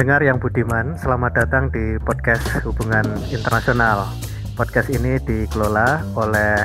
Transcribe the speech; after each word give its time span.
Pendengar 0.00 0.24
yang 0.24 0.40
budiman, 0.40 0.96
selamat 0.96 1.44
datang 1.44 1.68
di 1.68 2.00
podcast 2.00 2.40
Hubungan 2.64 3.04
Internasional. 3.28 4.08
Podcast 4.56 4.88
ini 4.88 5.20
dikelola 5.20 6.00
oleh 6.16 6.56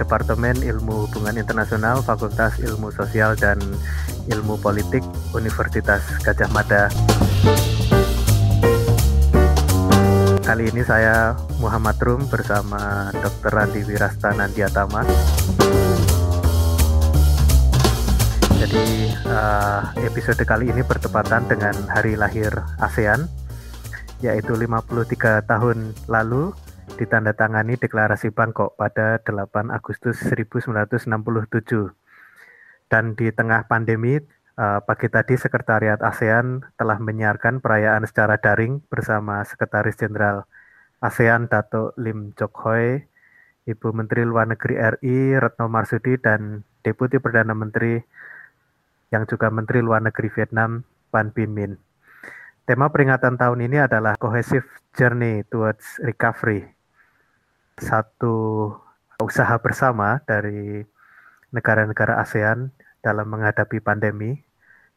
Departemen 0.00 0.64
Ilmu 0.64 1.04
Hubungan 1.04 1.36
Internasional 1.36 2.00
Fakultas 2.00 2.56
Ilmu 2.56 2.88
Sosial 2.88 3.36
dan 3.36 3.60
Ilmu 4.32 4.56
Politik 4.64 5.04
Universitas 5.36 6.00
Gajah 6.24 6.48
Mada. 6.56 6.88
Kali 10.40 10.72
ini 10.72 10.80
saya 10.80 11.36
Muhammad 11.60 12.00
Rum 12.00 12.32
bersama 12.32 13.12
Dr. 13.12 13.60
Randi 13.60 13.84
Wirasta 13.84 14.32
Nandiatama. 14.32 15.04
Jadi 18.60 19.08
uh, 19.24 19.88
episode 20.04 20.44
kali 20.44 20.68
ini 20.68 20.84
bertepatan 20.84 21.48
dengan 21.48 21.72
hari 21.88 22.12
lahir 22.12 22.52
ASEAN 22.76 23.24
yaitu 24.20 24.52
53 24.52 25.48
tahun 25.48 25.96
lalu 26.04 26.52
ditandatangani 27.00 27.80
deklarasi 27.80 28.28
Bangkok 28.28 28.76
pada 28.76 29.16
8 29.24 29.72
Agustus 29.72 30.20
1967. 30.20 31.08
Dan 32.92 33.16
di 33.16 33.32
tengah 33.32 33.64
pandemi 33.64 34.20
uh, 34.60 34.84
pagi 34.84 35.08
tadi 35.08 35.40
Sekretariat 35.40 35.96
ASEAN 36.04 36.60
telah 36.76 37.00
menyiarkan 37.00 37.64
perayaan 37.64 38.04
secara 38.04 38.36
daring 38.36 38.84
bersama 38.92 39.40
Sekretaris 39.40 39.96
Jenderal 39.96 40.44
ASEAN 41.00 41.48
Dato 41.48 41.96
Lim 41.96 42.36
Jok 42.36 42.52
Hoi, 42.68 43.08
Ibu 43.64 43.88
Menteri 43.96 44.28
Luar 44.28 44.52
Negeri 44.52 44.76
RI 44.76 45.40
Retno 45.40 45.72
Marsudi 45.72 46.20
dan 46.20 46.60
Deputi 46.84 47.16
Perdana 47.16 47.56
Menteri 47.56 48.04
yang 49.10 49.26
juga 49.26 49.50
Menteri 49.50 49.82
Luar 49.82 50.00
Negeri 50.00 50.30
Vietnam, 50.30 50.86
Ban 51.10 51.34
Bin 51.34 51.50
Min. 51.50 51.74
Tema 52.64 52.86
peringatan 52.86 53.34
tahun 53.34 53.66
ini 53.66 53.82
adalah 53.82 54.14
Cohesive 54.14 54.66
Journey 54.94 55.42
Towards 55.50 55.98
Recovery. 56.06 56.70
Satu 57.74 58.70
usaha 59.18 59.58
bersama 59.58 60.22
dari 60.22 60.86
negara-negara 61.50 62.22
ASEAN 62.22 62.70
dalam 63.02 63.26
menghadapi 63.26 63.82
pandemi 63.82 64.38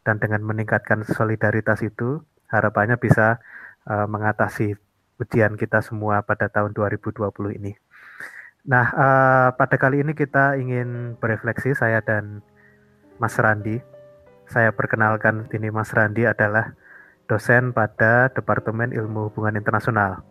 dan 0.05 0.21
dengan 0.21 0.45
meningkatkan 0.45 1.01
solidaritas 1.01 1.81
itu 1.81 2.21
harapannya 2.53 3.01
bisa 3.01 3.41
uh, 3.89 4.05
mengatasi 4.05 4.77
ujian 5.17 5.57
kita 5.57 5.81
semua 5.81 6.21
pada 6.21 6.45
tahun 6.51 6.77
2020 6.77 7.33
ini. 7.57 7.73
Nah, 8.69 8.85
uh, 8.93 9.49
pada 9.57 9.75
kali 9.81 10.05
ini 10.05 10.13
kita 10.13 10.61
ingin 10.61 11.17
berefleksi 11.17 11.73
saya 11.73 12.05
dan 12.05 12.45
Mas 13.17 13.33
Randi 13.41 13.92
saya 14.49 14.71
perkenalkan 14.75 15.47
ini 15.51 15.69
Mas 15.71 15.91
Randi 15.95 16.27
adalah 16.27 16.75
dosen 17.27 17.71
pada 17.71 18.29
Departemen 18.31 18.91
Ilmu 18.91 19.31
Hubungan 19.31 19.59
Internasional. 19.59 20.21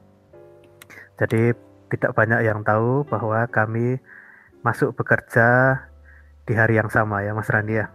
Jadi 1.17 1.53
tidak 1.93 2.17
banyak 2.17 2.41
yang 2.45 2.65
tahu 2.65 3.05
bahwa 3.09 3.45
kami 3.49 4.01
masuk 4.65 4.97
bekerja 4.97 5.77
di 6.49 6.53
hari 6.57 6.81
yang 6.81 6.89
sama 6.89 7.23
ya 7.23 7.37
Mas 7.37 7.51
Randi 7.53 7.81
ya. 7.81 7.87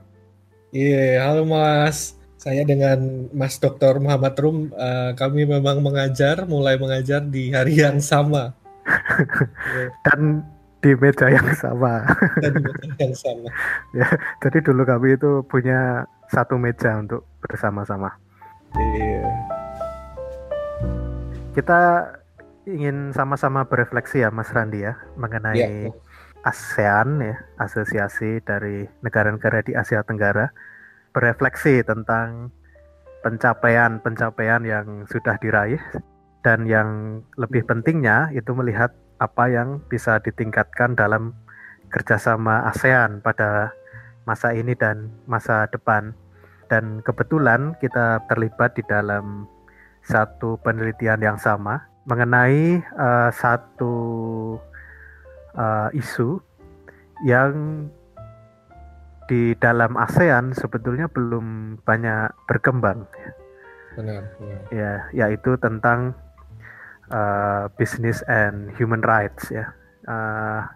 Iya, 0.76 1.24
halo 1.24 1.48
Mas. 1.48 2.18
Saya 2.38 2.62
dengan 2.62 3.28
Mas 3.34 3.58
Dr. 3.58 3.98
Muhammad 3.98 4.38
Rum, 4.38 4.70
uh, 4.78 5.12
kami 5.18 5.50
memang 5.50 5.82
mengajar, 5.82 6.46
mulai 6.46 6.78
mengajar 6.78 7.26
di 7.26 7.50
hari 7.50 7.82
yang 7.82 7.98
sama. 7.98 8.54
Dan 10.06 10.46
di 10.88 10.96
meja 10.96 11.28
yang 11.28 11.52
sama. 11.60 12.08
Dan 12.44 12.64
yang 12.96 13.12
sama. 13.28 13.52
ya, 13.92 14.08
jadi 14.40 14.64
dulu 14.64 14.88
kami 14.88 15.20
itu 15.20 15.44
punya 15.52 16.08
satu 16.32 16.56
meja 16.56 16.96
untuk 16.96 17.28
bersama-sama. 17.44 18.16
Iya. 18.72 19.28
Kita 21.52 21.80
ingin 22.64 23.12
sama-sama 23.12 23.68
berefleksi 23.68 24.24
ya 24.24 24.32
Mas 24.32 24.52
Randi 24.56 24.88
ya 24.88 24.96
mengenai 25.20 25.92
yeah. 25.92 26.48
ASEAN 26.48 27.20
ya, 27.20 27.36
asosiasi 27.60 28.40
dari 28.48 28.88
negara-negara 29.04 29.60
di 29.68 29.76
Asia 29.76 30.00
Tenggara 30.08 30.48
berefleksi 31.12 31.84
tentang 31.84 32.56
pencapaian-pencapaian 33.26 34.64
yang 34.64 35.04
sudah 35.12 35.36
diraih 35.42 35.82
dan 36.46 36.64
yang 36.64 37.20
lebih 37.36 37.66
pentingnya 37.68 38.32
itu 38.32 38.54
melihat 38.56 38.94
apa 39.18 39.50
yang 39.50 39.82
bisa 39.90 40.22
ditingkatkan 40.22 40.94
dalam 40.94 41.34
kerjasama 41.90 42.68
ASEAN 42.70 43.24
pada 43.24 43.74
masa 44.28 44.52
ini 44.54 44.76
dan 44.76 45.10
masa 45.26 45.66
depan. 45.72 46.14
Dan 46.68 47.00
kebetulan 47.00 47.80
kita 47.80 48.28
terlibat 48.28 48.76
di 48.76 48.84
dalam 48.86 49.48
satu 50.04 50.60
penelitian 50.60 51.24
yang 51.24 51.40
sama 51.40 51.80
mengenai 52.08 52.84
uh, 52.96 53.32
satu 53.32 53.96
uh, 55.56 55.88
isu 55.92 56.40
yang 57.24 57.88
di 59.28 59.52
dalam 59.60 60.00
ASEAN 60.00 60.56
sebetulnya 60.56 61.12
belum 61.12 61.80
banyak 61.84 62.32
berkembang. 62.48 63.04
Benar. 64.00 64.24
benar. 64.40 64.60
Ya, 64.72 64.92
yaitu 65.12 65.60
tentang 65.60 66.16
uh, 67.12 67.72
business 67.76 68.24
and 68.28 68.72
human 68.76 69.04
rights 69.04 69.52
ya, 69.52 69.72
uh, 70.08 70.68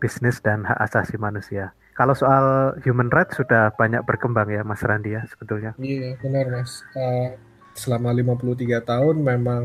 bisnis 0.00 0.40
dan 0.44 0.64
hak 0.64 0.78
asasi 0.90 1.16
manusia. 1.16 1.72
Kalau 1.94 2.12
soal 2.12 2.74
human 2.82 3.06
rights 3.06 3.38
sudah 3.38 3.70
banyak 3.78 4.02
berkembang 4.02 4.50
ya 4.50 4.66
Mas 4.66 4.82
Randi 4.82 5.14
ya 5.14 5.22
sebetulnya. 5.30 5.78
Iya 5.78 6.18
benar 6.18 6.50
Mas. 6.50 6.82
Uh, 6.90 7.38
selama 7.74 8.10
53 8.10 8.82
tahun 8.82 9.16
memang 9.22 9.62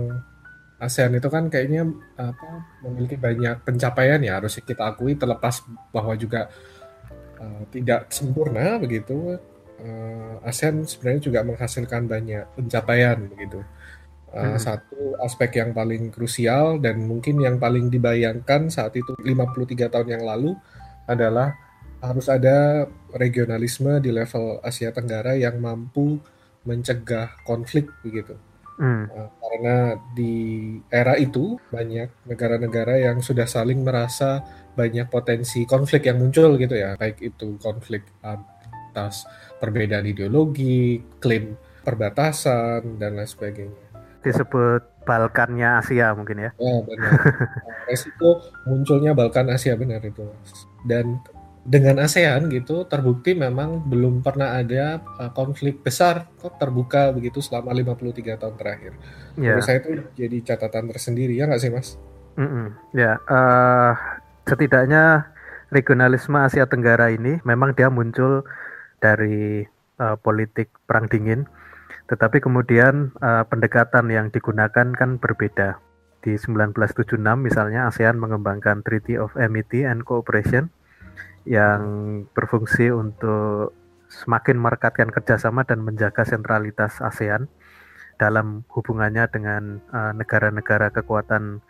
ASEAN 0.79 1.19
itu 1.19 1.27
kan 1.27 1.51
kayaknya 1.51 1.89
apa 2.15 2.63
memiliki 2.85 3.19
banyak 3.19 3.67
pencapaian 3.67 4.21
ya 4.23 4.39
harus 4.39 4.57
kita 4.63 4.95
akui 4.95 5.19
terlepas 5.19 5.59
bahwa 5.91 6.15
juga 6.15 6.47
uh, 7.41 7.63
tidak 7.73 8.07
sempurna 8.13 8.79
begitu. 8.79 9.35
Uh, 9.79 10.39
ASEAN 10.45 10.87
sebenarnya 10.87 11.21
juga 11.23 11.39
menghasilkan 11.43 12.07
banyak 12.07 12.45
pencapaian 12.55 13.17
begitu. 13.25 13.59
Uh, 14.29 14.53
hmm. 14.53 14.59
Satu 14.61 15.17
aspek 15.25 15.57
yang 15.57 15.73
paling 15.73 16.13
krusial 16.13 16.77
dan 16.77 17.01
mungkin 17.01 17.41
yang 17.41 17.57
paling 17.57 17.89
dibayangkan 17.89 18.69
saat 18.69 18.93
itu 18.93 19.17
53 19.25 19.89
tahun 19.89 20.07
yang 20.19 20.23
lalu 20.23 20.53
adalah 21.09 21.57
harus 21.99 22.29
ada 22.29 22.85
regionalisme 23.11 23.99
di 23.99 24.13
level 24.13 24.61
Asia 24.61 24.93
Tenggara 24.93 25.33
yang 25.35 25.57
mampu 25.57 26.21
mencegah 26.63 27.41
konflik 27.41 27.89
begitu. 28.05 28.37
Hmm. 28.79 29.11
Uh, 29.11 29.27
karena 29.43 29.75
di 30.15 30.35
era 30.87 31.19
itu 31.19 31.59
banyak 31.67 32.29
negara-negara 32.29 33.01
yang 33.01 33.19
sudah 33.19 33.43
saling 33.43 33.83
merasa 33.83 34.45
banyak 34.77 35.11
potensi 35.11 35.67
konflik 35.67 36.07
yang 36.07 36.21
muncul 36.21 36.55
gitu 36.55 36.77
ya, 36.77 36.95
baik 36.95 37.19
itu 37.19 37.59
konflik 37.59 38.07
atas 38.23 39.27
perbedaan 39.59 40.07
ideologi, 40.07 41.03
klaim 41.19 41.59
perbatasan 41.83 43.01
dan 43.01 43.19
lain 43.19 43.27
sebagainya. 43.27 43.88
Disebut 44.29 44.81
Balkannya 45.03 45.81
Asia 45.81 46.13
mungkin 46.13 46.37
ya? 46.37 46.51
Ya 46.61 46.75
benar. 46.85 47.11
Resiko 47.89 48.45
munculnya 48.69 49.17
Balkan 49.17 49.49
Asia 49.49 49.73
benar 49.73 50.05
itu. 50.05 50.23
Dan 50.85 51.17
dengan 51.69 52.01
ASEAN 52.01 52.49
gitu 52.49 52.87
terbukti 52.89 53.35
memang 53.35 53.83
belum 53.85 54.25
pernah 54.25 54.57
ada 54.57 55.03
uh, 55.21 55.31
konflik 55.35 55.85
besar 55.85 56.25
kok 56.39 56.57
terbuka 56.57 57.11
begitu 57.13 57.43
selama 57.43 57.75
53 57.75 58.41
tahun 58.41 58.55
terakhir. 58.57 58.93
Yeah. 59.35 59.53
Menurut 59.59 59.65
saya 59.67 59.77
itu 59.83 59.89
jadi 60.17 60.37
catatan 60.41 60.89
tersendiri 60.89 61.37
ya 61.37 61.45
nggak 61.45 61.61
sih 61.61 61.69
mas? 61.69 61.99
Mm 62.39 62.49
-mm. 62.49 62.65
Ya 62.95 63.21
uh, 63.27 63.93
setidaknya 64.49 65.29
regionalisme 65.69 66.41
Asia 66.41 66.65
Tenggara 66.65 67.13
ini 67.13 67.37
memang 67.45 67.77
dia 67.77 67.93
muncul 67.93 68.41
dari 68.97 69.63
uh, 70.01 70.17
politik 70.19 70.73
perang 70.89 71.05
dingin, 71.05 71.45
tetapi 72.09 72.41
kemudian 72.41 73.13
uh, 73.21 73.45
pendekatan 73.45 74.09
yang 74.09 74.33
digunakan 74.33 74.89
kan 74.97 75.21
berbeda. 75.21 75.77
Di 76.19 76.35
1976 76.35 77.15
misalnya 77.39 77.87
ASEAN 77.87 78.19
mengembangkan 78.19 78.83
Treaty 78.83 79.15
of 79.15 79.31
Amity 79.39 79.87
and 79.87 80.03
Cooperation 80.03 80.67
yang 81.47 81.81
berfungsi 82.35 82.91
untuk 82.91 83.71
semakin 84.09 84.57
merekatkan 84.57 85.13
kerjasama 85.13 85.63
dan 85.63 85.85
menjaga 85.85 86.25
sentralitas 86.25 86.99
ASEAN 86.99 87.47
dalam 88.19 88.67
hubungannya 88.73 89.29
dengan 89.31 89.79
eh, 89.79 90.11
negara-negara 90.17 90.91
uh, 90.91 90.93
kekuatan 90.99 91.63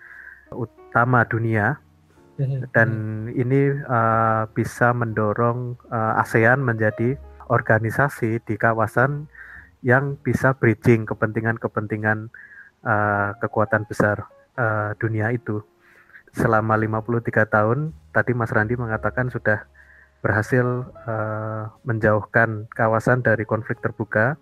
utama 0.49 1.21
dunia 1.29 1.77
mhm. 2.41 2.73
dan 2.73 2.89
ini 3.37 3.69
uh, 3.85 4.49
bisa 4.49 4.95
mendorong 4.97 5.77
uh, 5.93 6.17
ASEAN 6.25 6.65
menjadi 6.65 7.19
organisasi 7.53 8.41
di 8.41 8.55
kawasan 8.57 9.29
yang 9.81 10.19
bisa 10.19 10.51
bridging 10.55 11.07
kepentingan-kepentingan 11.07 12.27
uh, 12.83 13.29
kekuatan 13.39 13.87
besar 13.87 14.27
uh, 14.59 14.91
dunia 14.99 15.31
itu. 15.31 15.63
Selama 16.35 16.77
53 16.77 17.47
tahun 17.49 17.95
tadi 18.13 18.31
Mas 18.37 18.53
Randi 18.53 18.77
mengatakan 18.77 19.31
sudah 19.31 19.65
berhasil 20.19 20.83
uh, 21.07 21.71
menjauhkan 21.87 22.67
kawasan 22.75 23.23
dari 23.23 23.47
konflik 23.47 23.79
terbuka. 23.79 24.35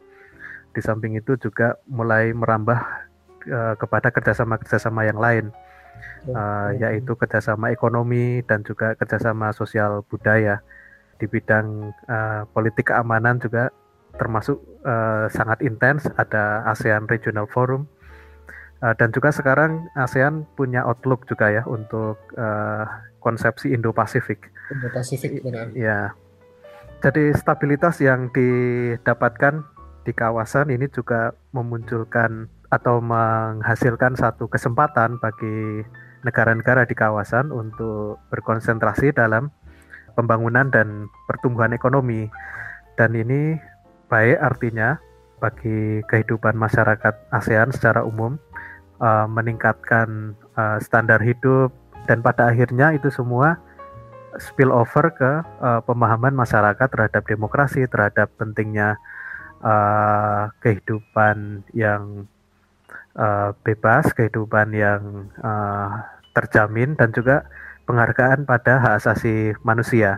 Di 0.74 0.82
samping 0.82 1.18
itu 1.18 1.38
juga 1.38 1.78
mulai 1.90 2.34
merambah 2.34 2.80
uh, 3.50 3.76
kepada 3.78 4.10
kerjasama-kerjasama 4.14 5.06
yang 5.06 5.18
lain, 5.22 5.46
uh, 6.34 6.70
yaitu 6.76 7.14
kerjasama 7.14 7.70
ekonomi 7.74 8.42
dan 8.46 8.66
juga 8.66 8.98
kerjasama 8.98 9.54
sosial 9.54 10.02
budaya. 10.10 10.62
Di 11.18 11.26
bidang 11.26 11.94
uh, 12.06 12.46
politik 12.54 12.94
keamanan 12.94 13.42
juga 13.42 13.74
termasuk 14.18 14.60
uh, 14.84 15.30
sangat 15.32 15.62
intens. 15.64 16.06
Ada 16.18 16.68
ASEAN 16.68 17.06
Regional 17.08 17.48
Forum 17.48 17.88
uh, 18.84 18.94
dan 18.98 19.14
juga 19.14 19.30
sekarang 19.32 19.88
ASEAN 19.94 20.46
punya 20.58 20.84
outlook 20.86 21.26
juga 21.30 21.50
ya 21.54 21.64
untuk 21.70 22.18
uh, 22.36 22.86
konsepsi 23.22 23.74
Indo-Pasifik. 23.74 24.50
Indo-Pasifik 24.74 25.42
benar. 25.46 25.72
Ya. 25.78 26.14
Jadi 26.98 27.30
stabilitas 27.38 28.02
yang 28.02 28.34
didapatkan 28.34 29.62
di 30.02 30.12
kawasan 30.18 30.74
ini 30.74 30.90
juga 30.90 31.36
memunculkan 31.54 32.50
atau 32.74 33.00
menghasilkan 33.00 34.18
satu 34.18 34.50
kesempatan 34.50 35.22
bagi 35.22 35.86
negara-negara 36.26 36.90
di 36.90 36.96
kawasan 36.98 37.54
untuk 37.54 38.20
berkonsentrasi 38.34 39.14
dalam 39.14 39.54
pembangunan 40.18 40.68
dan 40.74 41.06
pertumbuhan 41.30 41.72
ekonomi. 41.72 42.28
Dan 42.98 43.14
ini 43.14 43.54
baik 44.08 44.38
artinya 44.40 45.00
bagi 45.38 46.02
kehidupan 46.10 46.58
masyarakat 46.58 47.14
ASEAN 47.30 47.70
secara 47.70 48.02
umum, 48.02 48.42
uh, 48.98 49.30
meningkatkan 49.30 50.34
uh, 50.58 50.82
standar 50.82 51.22
hidup, 51.22 51.70
dan 52.10 52.26
pada 52.26 52.50
akhirnya 52.50 52.96
itu 52.96 53.14
semua 53.14 53.62
spill 54.42 54.74
over 54.74 55.14
ke 55.14 55.32
uh, 55.62 55.82
pemahaman 55.86 56.34
masyarakat 56.34 56.88
terhadap 56.90 57.24
demokrasi, 57.30 57.86
terhadap 57.86 58.34
pentingnya 58.40 58.98
uh, 59.62 60.50
kehidupan 60.62 61.68
yang 61.78 62.26
uh, 63.14 63.54
bebas, 63.62 64.10
kehidupan 64.18 64.74
yang 64.74 65.30
uh, 65.42 66.02
terjamin, 66.34 66.98
dan 66.98 67.14
juga 67.14 67.46
penghargaan 67.86 68.46
pada 68.46 68.82
hak 68.82 68.94
asasi 69.06 69.54
manusia. 69.62 70.18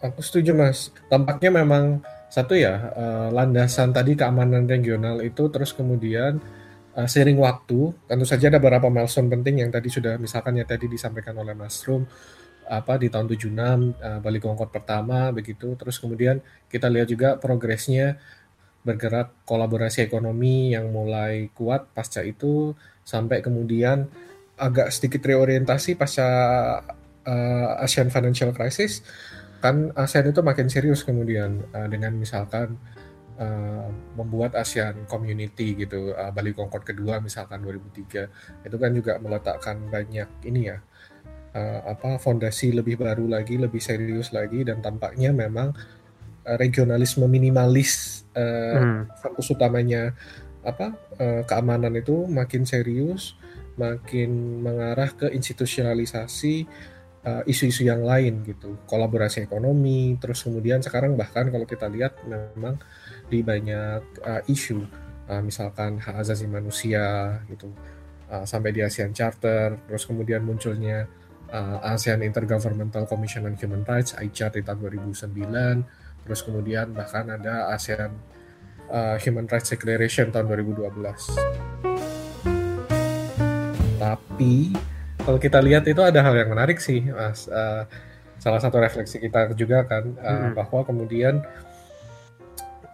Aku 0.00 0.24
setuju 0.24 0.56
mas. 0.56 0.88
Tampaknya 1.12 1.60
memang 1.60 2.00
satu 2.30 2.54
ya 2.54 2.94
uh, 2.94 3.28
landasan 3.34 3.90
tadi 3.90 4.14
keamanan 4.14 4.70
regional 4.70 5.18
itu 5.20 5.50
terus 5.50 5.74
kemudian 5.74 6.38
uh, 6.94 7.08
sering 7.10 7.36
waktu 7.42 7.90
tentu 8.06 8.22
saja 8.22 8.48
ada 8.48 8.62
beberapa 8.62 8.86
milestone 8.86 9.26
penting 9.26 9.66
yang 9.66 9.70
tadi 9.74 9.90
sudah 9.90 10.14
misalkan 10.16 10.54
ya 10.54 10.64
tadi 10.64 10.86
disampaikan 10.86 11.34
oleh 11.42 11.58
Mas 11.58 11.82
Rum 11.82 12.06
apa 12.70 12.94
di 13.02 13.10
tahun 13.10 13.26
76 13.26 13.50
uh, 13.98 14.18
Bali 14.22 14.38
Concord 14.38 14.70
pertama 14.70 15.34
begitu. 15.34 15.74
Terus 15.74 15.98
kemudian 15.98 16.38
kita 16.70 16.86
lihat 16.86 17.10
juga 17.10 17.34
progresnya 17.34 18.14
bergerak 18.86 19.44
kolaborasi 19.44 20.06
ekonomi 20.06 20.72
yang 20.72 20.88
mulai 20.88 21.50
kuat 21.52 21.90
pasca 21.92 22.22
itu 22.22 22.72
sampai 23.02 23.42
kemudian 23.44 24.06
agak 24.56 24.94
sedikit 24.94 25.26
reorientasi 25.26 25.98
pasca 25.98 26.28
uh, 27.26 27.84
Asian 27.84 28.08
Financial 28.08 28.54
Crisis 28.54 29.02
kan 29.60 29.92
ASEAN 29.92 30.32
itu 30.32 30.40
makin 30.40 30.66
serius 30.72 31.04
kemudian 31.04 31.60
uh, 31.76 31.84
dengan 31.86 32.16
misalkan 32.16 32.80
uh, 33.36 33.88
membuat 34.16 34.56
ASEAN 34.56 35.04
Community 35.04 35.76
gitu 35.76 36.16
uh, 36.16 36.32
Bali 36.32 36.56
Concord 36.56 36.84
kedua 36.84 37.20
misalkan 37.20 37.60
2003 37.60 38.66
itu 38.66 38.76
kan 38.80 38.90
juga 38.96 39.20
meletakkan 39.20 39.76
banyak 39.92 40.28
ini 40.48 40.72
ya 40.72 40.80
uh, 41.54 41.80
apa 41.92 42.16
fondasi 42.16 42.72
lebih 42.72 43.00
baru 43.00 43.28
lagi 43.28 43.60
lebih 43.60 43.80
serius 43.80 44.32
lagi 44.32 44.64
dan 44.64 44.80
tampaknya 44.80 45.32
memang 45.32 45.76
uh, 46.48 46.56
regionalisme 46.56 47.24
minimalis 47.28 48.24
uh, 48.36 48.80
hmm. 48.80 49.00
fokus 49.20 49.52
utamanya 49.52 50.16
apa 50.60 50.92
uh, 51.16 51.42
keamanan 51.48 51.96
itu 51.96 52.28
makin 52.28 52.68
serius 52.68 53.36
makin 53.80 54.60
mengarah 54.60 55.08
ke 55.08 55.32
institusionalisasi 55.32 56.68
uh, 57.24 57.42
isu-isu 57.44 57.84
yang 57.86 58.04
lain 58.04 58.44
gitu, 58.44 58.80
kolaborasi 58.88 59.44
ekonomi, 59.44 60.16
terus 60.20 60.44
kemudian 60.44 60.80
sekarang 60.80 61.16
bahkan 61.16 61.48
kalau 61.48 61.66
kita 61.68 61.88
lihat 61.88 62.20
memang 62.24 62.80
di 63.28 63.44
banyak 63.44 64.02
uh, 64.24 64.42
isu, 64.48 64.84
uh, 65.28 65.42
misalkan 65.44 66.00
hak 66.00 66.20
asasi 66.24 66.48
manusia 66.48 67.38
gitu, 67.48 67.72
uh, 68.32 68.44
sampai 68.44 68.72
di 68.72 68.80
ASEAN 68.80 69.12
Charter, 69.12 69.76
terus 69.88 70.04
kemudian 70.08 70.42
munculnya 70.44 71.06
uh, 71.52 71.78
ASEAN 71.84 72.24
Intergovernmental 72.24 73.04
Commission 73.06 73.44
on 73.48 73.56
Human 73.60 73.84
Rights 73.84 74.16
(ICHAR) 74.16 74.56
di 74.56 74.62
tahun 74.64 74.80
2009, 74.80 76.24
terus 76.24 76.40
kemudian 76.44 76.92
bahkan 76.96 77.28
ada 77.28 77.72
ASEAN 77.72 78.12
uh, 78.90 79.16
Human 79.20 79.46
Rights 79.48 79.72
Declaration 79.72 80.32
tahun 80.32 80.48
2012 80.48 81.80
tapi 84.00 84.72
kalau 85.30 85.38
kita 85.38 85.62
lihat 85.62 85.86
itu 85.86 86.02
ada 86.02 86.26
hal 86.26 86.34
yang 86.34 86.50
menarik 86.50 86.82
sih, 86.82 87.06
Mas. 87.06 87.46
Uh, 87.46 87.86
salah 88.42 88.58
satu 88.58 88.82
refleksi 88.82 89.22
kita 89.22 89.54
juga 89.54 89.86
kan 89.86 90.10
uh, 90.18 90.50
hmm. 90.50 90.58
bahwa 90.58 90.82
kemudian 90.82 91.38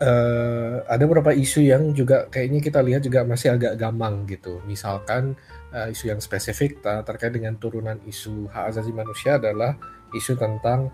uh, 0.04 0.84
ada 0.84 1.00
beberapa 1.08 1.32
isu 1.32 1.64
yang 1.64 1.96
juga 1.96 2.28
kayaknya 2.28 2.60
kita 2.60 2.84
lihat 2.84 3.08
juga 3.08 3.24
masih 3.24 3.56
agak 3.56 3.80
gamang 3.80 4.28
gitu. 4.28 4.60
Misalkan 4.68 5.32
uh, 5.72 5.88
isu 5.88 6.12
yang 6.12 6.20
spesifik 6.20 6.76
uh, 6.84 7.00
terkait 7.08 7.32
dengan 7.32 7.56
turunan 7.56 7.96
isu 8.04 8.52
hak 8.52 8.68
asasi 8.68 8.92
manusia 8.92 9.40
adalah 9.40 9.72
isu 10.12 10.36
tentang 10.36 10.92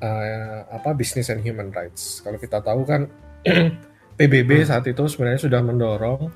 uh, 0.00 0.72
apa 0.72 0.96
business 0.96 1.28
and 1.28 1.44
human 1.44 1.68
rights. 1.68 2.24
Kalau 2.24 2.40
kita 2.40 2.64
tahu 2.64 2.88
kan 2.88 3.12
PBB 4.16 4.64
hmm. 4.64 4.72
saat 4.72 4.88
itu 4.88 5.04
sebenarnya 5.04 5.52
sudah 5.52 5.60
mendorong 5.60 6.32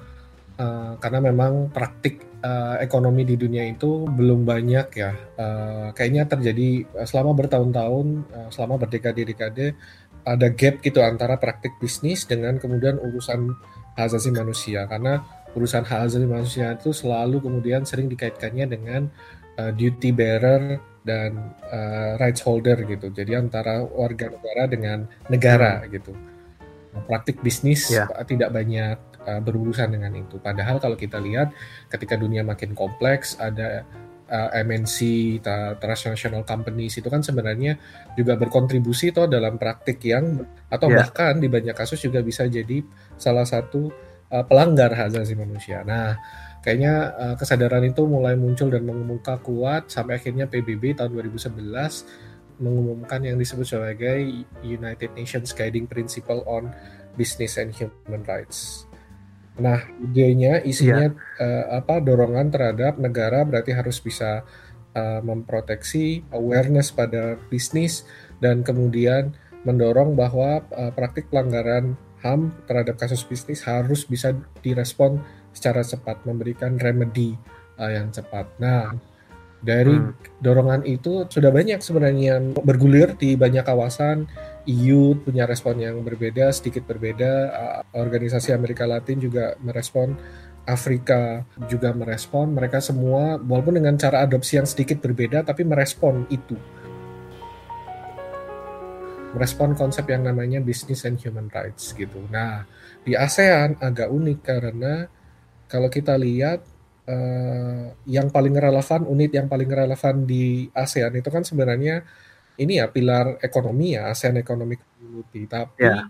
uh, 0.60 0.92
karena 1.00 1.24
memang 1.24 1.72
praktik 1.72 2.31
uh, 2.42 2.76
ekonomi 2.82 3.22
di 3.24 3.38
dunia 3.38 3.64
itu 3.64 4.04
belum 4.04 4.44
banyak 4.44 4.86
ya. 4.92 5.12
Uh, 5.38 5.88
kayaknya 5.94 6.26
terjadi 6.28 6.84
selama 7.06 7.32
bertahun-tahun, 7.38 8.06
uh, 8.34 8.48
selama 8.50 8.82
berdekade-dekade 8.82 9.78
ada 10.22 10.46
gap 10.54 10.78
gitu 10.82 11.02
antara 11.02 11.34
praktik 11.38 11.74
bisnis 11.82 12.26
dengan 12.26 12.58
kemudian 12.58 12.98
urusan 12.98 13.54
hak 13.96 14.06
asasi 14.10 14.30
manusia. 14.34 14.86
Karena 14.86 15.22
urusan 15.54 15.86
hak 15.86 16.00
asasi 16.10 16.26
manusia 16.26 16.74
itu 16.74 16.90
selalu 16.90 17.42
kemudian 17.42 17.86
sering 17.86 18.10
dikaitkannya 18.10 18.66
dengan 18.68 19.02
uh, 19.58 19.70
duty 19.72 20.10
bearer 20.14 20.78
dan 21.02 21.54
uh, 21.66 22.14
rights 22.18 22.42
holder 22.46 22.78
gitu. 22.86 23.10
Jadi 23.10 23.34
antara 23.34 23.82
warga 23.82 24.30
negara 24.30 24.70
dengan 24.70 24.98
negara 25.26 25.82
gitu. 25.90 26.14
Nah, 26.92 27.02
praktik 27.08 27.40
bisnis 27.40 27.88
yeah. 27.88 28.06
tidak 28.28 28.52
banyak 28.52 29.00
uh, 29.26 29.40
berurusan 29.42 29.92
dengan 29.92 30.12
itu. 30.14 30.38
Padahal 30.38 30.78
kalau 30.78 30.94
kita 30.94 31.18
lihat 31.18 31.54
ketika 31.88 32.18
dunia 32.18 32.42
makin 32.42 32.76
kompleks, 32.76 33.36
ada 33.38 33.86
uh, 34.32 34.50
eh, 34.52 34.64
MNC, 34.64 34.96
transnational 35.78 36.42
companies 36.48 36.96
itu 36.96 37.08
kan 37.12 37.20
sebenarnya 37.20 37.76
juga 38.16 38.40
berkontribusi 38.40 39.12
toh 39.12 39.28
dalam 39.28 39.60
praktik 39.60 40.00
yang 40.08 40.40
atau 40.72 40.88
yeah. 40.88 41.04
bahkan 41.04 41.36
di 41.36 41.52
banyak 41.52 41.76
kasus 41.76 42.00
juga 42.00 42.24
bisa 42.24 42.48
jadi 42.48 42.80
salah 43.20 43.44
satu 43.44 43.92
uh, 44.32 44.44
pelanggar 44.48 44.96
hak 44.96 45.12
asasi 45.12 45.36
manusia. 45.36 45.84
Nah, 45.84 46.16
kayaknya 46.64 47.12
uh, 47.12 47.34
kesadaran 47.36 47.84
itu 47.84 48.08
mulai 48.08 48.34
muncul 48.34 48.72
dan 48.72 48.88
mengemuka 48.88 49.36
kuat 49.44 49.92
sampai 49.92 50.16
akhirnya 50.16 50.48
PBB 50.48 50.96
tahun 50.96 51.12
2011 51.12 52.32
mengumumkan 52.62 53.20
yang 53.26 53.36
disebut 53.36 53.66
sebagai 53.66 54.46
United 54.62 55.10
Nations 55.18 55.50
Guiding 55.50 55.90
Principle 55.90 56.46
on 56.46 56.70
Business 57.18 57.58
and 57.58 57.74
Human 57.74 58.22
Rights. 58.24 58.86
Nah, 59.60 59.84
idenya 60.00 60.64
isinya 60.64 61.12
yeah. 61.12 61.42
uh, 61.42 61.64
apa 61.84 62.00
dorongan 62.00 62.48
terhadap 62.48 62.96
negara 62.96 63.44
berarti 63.44 63.76
harus 63.76 64.00
bisa 64.00 64.48
uh, 64.96 65.20
memproteksi 65.20 66.24
awareness 66.32 66.88
pada 66.88 67.36
bisnis 67.52 68.08
dan 68.40 68.64
kemudian 68.64 69.36
mendorong 69.68 70.16
bahwa 70.16 70.64
uh, 70.72 70.90
praktik 70.96 71.28
pelanggaran 71.28 71.94
HAM 72.22 72.54
terhadap 72.70 72.96
kasus 72.96 73.26
bisnis 73.26 73.66
harus 73.66 74.06
bisa 74.06 74.32
direspon 74.62 75.20
secara 75.52 75.84
cepat, 75.84 76.22
memberikan 76.24 76.78
remedy 76.80 77.36
uh, 77.76 77.90
yang 77.92 78.08
cepat. 78.08 78.48
Nah, 78.56 78.94
dari 79.62 79.94
hmm. 79.94 80.42
dorongan 80.42 80.82
itu 80.82 81.30
sudah 81.30 81.54
banyak 81.54 81.78
sebenarnya 81.78 82.42
bergulir 82.66 83.14
di 83.14 83.38
banyak 83.38 83.62
kawasan 83.62 84.26
EU 84.66 85.18
punya 85.18 85.42
respon 85.46 85.82
yang 85.82 85.98
berbeda, 86.06 86.54
sedikit 86.54 86.86
berbeda. 86.86 87.50
Organisasi 87.94 88.54
Amerika 88.54 88.86
Latin 88.86 89.18
juga 89.18 89.58
merespon, 89.58 90.14
Afrika 90.62 91.42
juga 91.66 91.90
merespon. 91.90 92.54
Mereka 92.54 92.78
semua, 92.78 93.42
walaupun 93.42 93.82
dengan 93.82 93.98
cara 93.98 94.22
adopsi 94.22 94.62
yang 94.62 94.68
sedikit 94.68 95.02
berbeda, 95.02 95.42
tapi 95.42 95.66
merespon 95.66 96.30
itu. 96.30 96.54
Merespon 99.34 99.74
konsep 99.74 100.06
yang 100.06 100.28
namanya 100.28 100.62
business 100.62 101.08
and 101.08 101.18
human 101.18 101.50
rights 101.50 101.90
gitu. 101.96 102.22
Nah, 102.30 102.62
di 103.02 103.18
ASEAN 103.18 103.82
agak 103.82 104.12
unik 104.14 104.38
karena 104.44 105.10
kalau 105.66 105.90
kita 105.90 106.14
lihat 106.20 106.62
uh, 107.08 107.92
yang 108.06 108.28
paling 108.30 108.54
relevan, 108.54 109.06
unit 109.08 109.30
yang 109.34 109.46
paling 109.50 109.70
relevan 109.70 110.26
di 110.26 110.68
ASEAN 110.74 111.18
itu 111.18 111.28
kan 111.30 111.42
sebenarnya 111.42 112.02
ini 112.60 112.78
ya 112.78 112.90
pilar 112.92 113.40
ekonomi 113.40 113.96
ya 113.96 114.12
ASEAN 114.12 114.38
Economic 114.38 114.82
Community 114.98 115.48
tapi 115.48 115.82
yeah. 115.82 116.06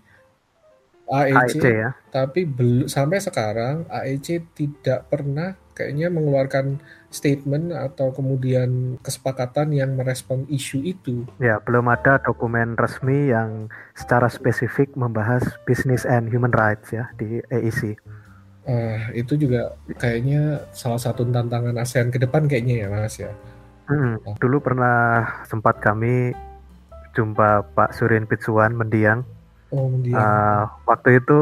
AEC, 1.03 1.59
AEC 1.59 1.65
ya. 1.67 1.89
Tapi 2.09 2.47
belum 2.47 2.87
sampai 2.87 3.19
sekarang 3.19 3.85
AEC 3.91 4.55
tidak 4.55 5.11
pernah 5.11 5.53
kayaknya 5.73 6.07
mengeluarkan 6.13 6.79
statement 7.09 7.73
atau 7.73 8.13
kemudian 8.13 8.97
kesepakatan 9.01 9.73
yang 9.73 9.93
merespon 9.97 10.45
isu 10.49 10.81
itu. 10.85 11.25
Ya, 11.41 11.61
belum 11.61 11.89
ada 11.89 12.21
dokumen 12.21 12.77
resmi 12.77 13.33
yang 13.33 13.69
secara 13.93 14.29
spesifik 14.29 14.93
membahas 14.97 15.43
business 15.65 16.05
and 16.05 16.29
human 16.29 16.53
rights 16.53 16.93
ya 16.93 17.09
di 17.17 17.41
AEC. 17.49 17.97
Uh, 18.63 19.11
itu 19.11 19.35
juga 19.35 19.75
kayaknya 19.99 20.63
salah 20.71 20.95
satu 20.95 21.27
tantangan 21.27 21.75
ASEAN 21.75 22.15
ke 22.15 22.19
depan 22.21 22.47
kayaknya 22.47 22.85
ya 22.85 22.87
Mas 22.87 23.19
ya. 23.19 23.31
Hmm, 23.91 24.15
oh. 24.23 24.39
Dulu 24.39 24.63
pernah 24.63 25.27
sempat 25.43 25.83
kami 25.83 26.31
jumpa 27.11 27.67
Pak 27.75 27.91
Surin 27.91 28.23
Pitsuan 28.23 28.71
mendiang. 28.71 29.27
Oh, 29.75 29.91
mendiang. 29.91 30.15
Uh, 30.15 30.63
waktu 30.87 31.19
itu 31.19 31.39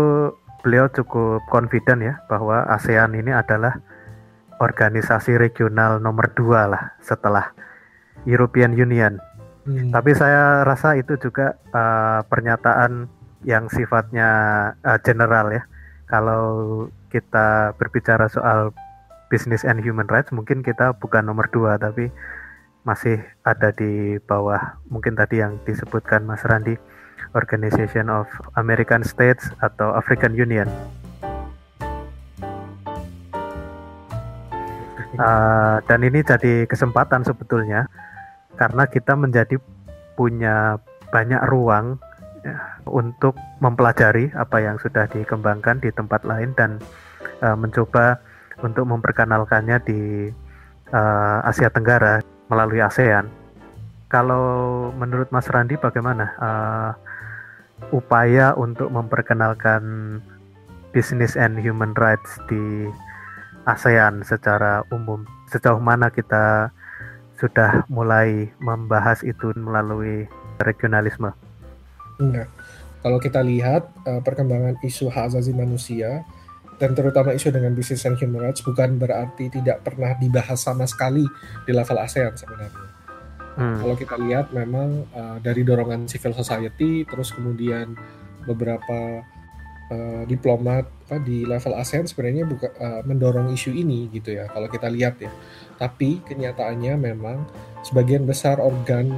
beliau 0.65 0.89
cukup 0.89 1.45
confident 1.49 2.01
ya 2.01 2.15
bahwa 2.25 2.65
ASEAN 2.73 3.13
ini 3.13 3.29
adalah 3.29 3.77
organisasi 4.61 5.37
regional 5.37 6.01
nomor 6.01 6.33
dua 6.33 6.69
lah 6.69 6.83
setelah 7.01 7.53
European 8.25 8.73
Union. 8.73 9.21
Hmm. 9.65 9.93
Tapi 9.93 10.17
saya 10.17 10.65
rasa 10.65 10.97
itu 10.97 11.17
juga 11.21 11.53
uh, 11.69 12.25
pernyataan 12.25 13.05
yang 13.45 13.69
sifatnya 13.69 14.29
uh, 14.81 14.97
general 15.01 15.53
ya. 15.53 15.63
Kalau 16.09 16.45
kita 17.11 17.75
berbicara 17.75 18.31
soal 18.31 18.71
business 19.27 19.67
and 19.67 19.83
human 19.83 20.07
rights, 20.07 20.31
mungkin 20.31 20.63
kita 20.63 20.95
bukan 20.97 21.27
nomor 21.27 21.51
dua, 21.51 21.75
tapi 21.75 22.07
masih 22.81 23.21
ada 23.45 23.69
di 23.75 24.17
bawah 24.25 24.79
mungkin 24.89 25.13
tadi 25.13 25.43
yang 25.43 25.61
disebutkan 25.67 26.25
Mas 26.25 26.41
Randi, 26.47 26.79
Organization 27.37 28.09
of 28.09 28.25
American 28.57 29.05
States 29.05 29.53
atau 29.61 29.93
African 29.93 30.33
Union. 30.33 30.65
Uh, 35.21 35.83
dan 35.85 36.01
ini 36.07 36.23
jadi 36.23 36.65
kesempatan 36.65 37.21
sebetulnya 37.27 37.85
karena 38.55 38.87
kita 38.87 39.13
menjadi 39.13 39.59
punya 40.15 40.79
banyak 41.11 41.43
ruang 41.51 41.99
ya, 42.45 42.81
untuk 42.85 43.37
mempelajari 43.61 44.33
apa 44.33 44.61
yang 44.61 44.77
sudah 44.81 45.09
dikembangkan 45.09 45.81
di 45.81 45.89
tempat 45.93 46.25
lain 46.25 46.53
dan 46.57 46.77
uh, 47.41 47.57
mencoba 47.57 48.21
untuk 48.61 48.85
memperkenalkannya 48.85 49.77
di 49.85 50.01
uh, 50.93 51.39
Asia 51.45 51.69
Tenggara 51.73 52.21
melalui 52.51 52.83
ASEAN. 52.83 53.29
Kalau 54.11 54.91
menurut 54.91 55.31
Mas 55.31 55.47
Randi 55.47 55.79
bagaimana 55.79 56.25
uh, 56.37 56.91
upaya 57.95 58.53
untuk 58.53 58.91
memperkenalkan 58.91 60.19
business 60.91 61.39
and 61.39 61.57
human 61.57 61.95
rights 61.95 62.37
di 62.51 62.91
ASEAN 63.63 64.25
secara 64.27 64.83
umum 64.91 65.23
sejauh 65.47 65.79
mana 65.79 66.11
kita 66.11 66.69
sudah 67.39 67.87
mulai 67.89 68.53
membahas 68.61 69.25
itu 69.25 69.49
melalui 69.57 70.29
regionalisme. 70.61 71.33
Enggak. 72.21 72.49
Kalau 73.01 73.17
kita 73.17 73.41
lihat 73.41 73.89
uh, 74.05 74.21
perkembangan 74.21 74.77
isu 74.85 75.09
hak 75.09 75.33
asasi 75.33 75.57
manusia 75.57 76.21
dan 76.77 76.93
terutama 76.93 77.33
isu 77.33 77.49
dengan 77.49 77.73
business 77.73 78.05
and 78.05 78.17
human 78.21 78.41
rights 78.45 78.61
bukan 78.61 79.01
berarti 79.01 79.49
tidak 79.49 79.81
pernah 79.81 80.13
dibahas 80.17 80.61
sama 80.61 80.85
sekali 80.85 81.25
di 81.65 81.71
level 81.73 81.97
ASEAN 81.97 82.37
sebenarnya. 82.37 82.89
Hmm. 83.57 83.77
Kalau 83.83 83.95
kita 83.97 84.15
lihat 84.21 84.53
memang 84.53 85.09
uh, 85.11 85.37
dari 85.41 85.65
dorongan 85.65 86.05
civil 86.05 86.37
society 86.37 87.03
terus 87.09 87.33
kemudian 87.33 87.97
beberapa 88.45 89.25
uh, 89.89 90.23
diplomat 90.25 90.85
apa, 91.09 91.19
di 91.21 91.43
level 91.43 91.75
ASEAN 91.75 92.07
sebenarnya 92.07 92.47
buka, 92.47 92.69
uh, 92.79 93.01
mendorong 93.03 93.51
isu 93.51 93.75
ini 93.75 94.07
gitu 94.13 94.37
ya 94.37 94.45
kalau 94.49 94.69
kita 94.69 94.87
lihat 94.87 95.17
ya. 95.21 95.33
Tapi 95.77 96.21
kenyataannya 96.25 96.97
memang 97.01 97.45
sebagian 97.81 98.29
besar 98.29 98.61
organ 98.61 99.09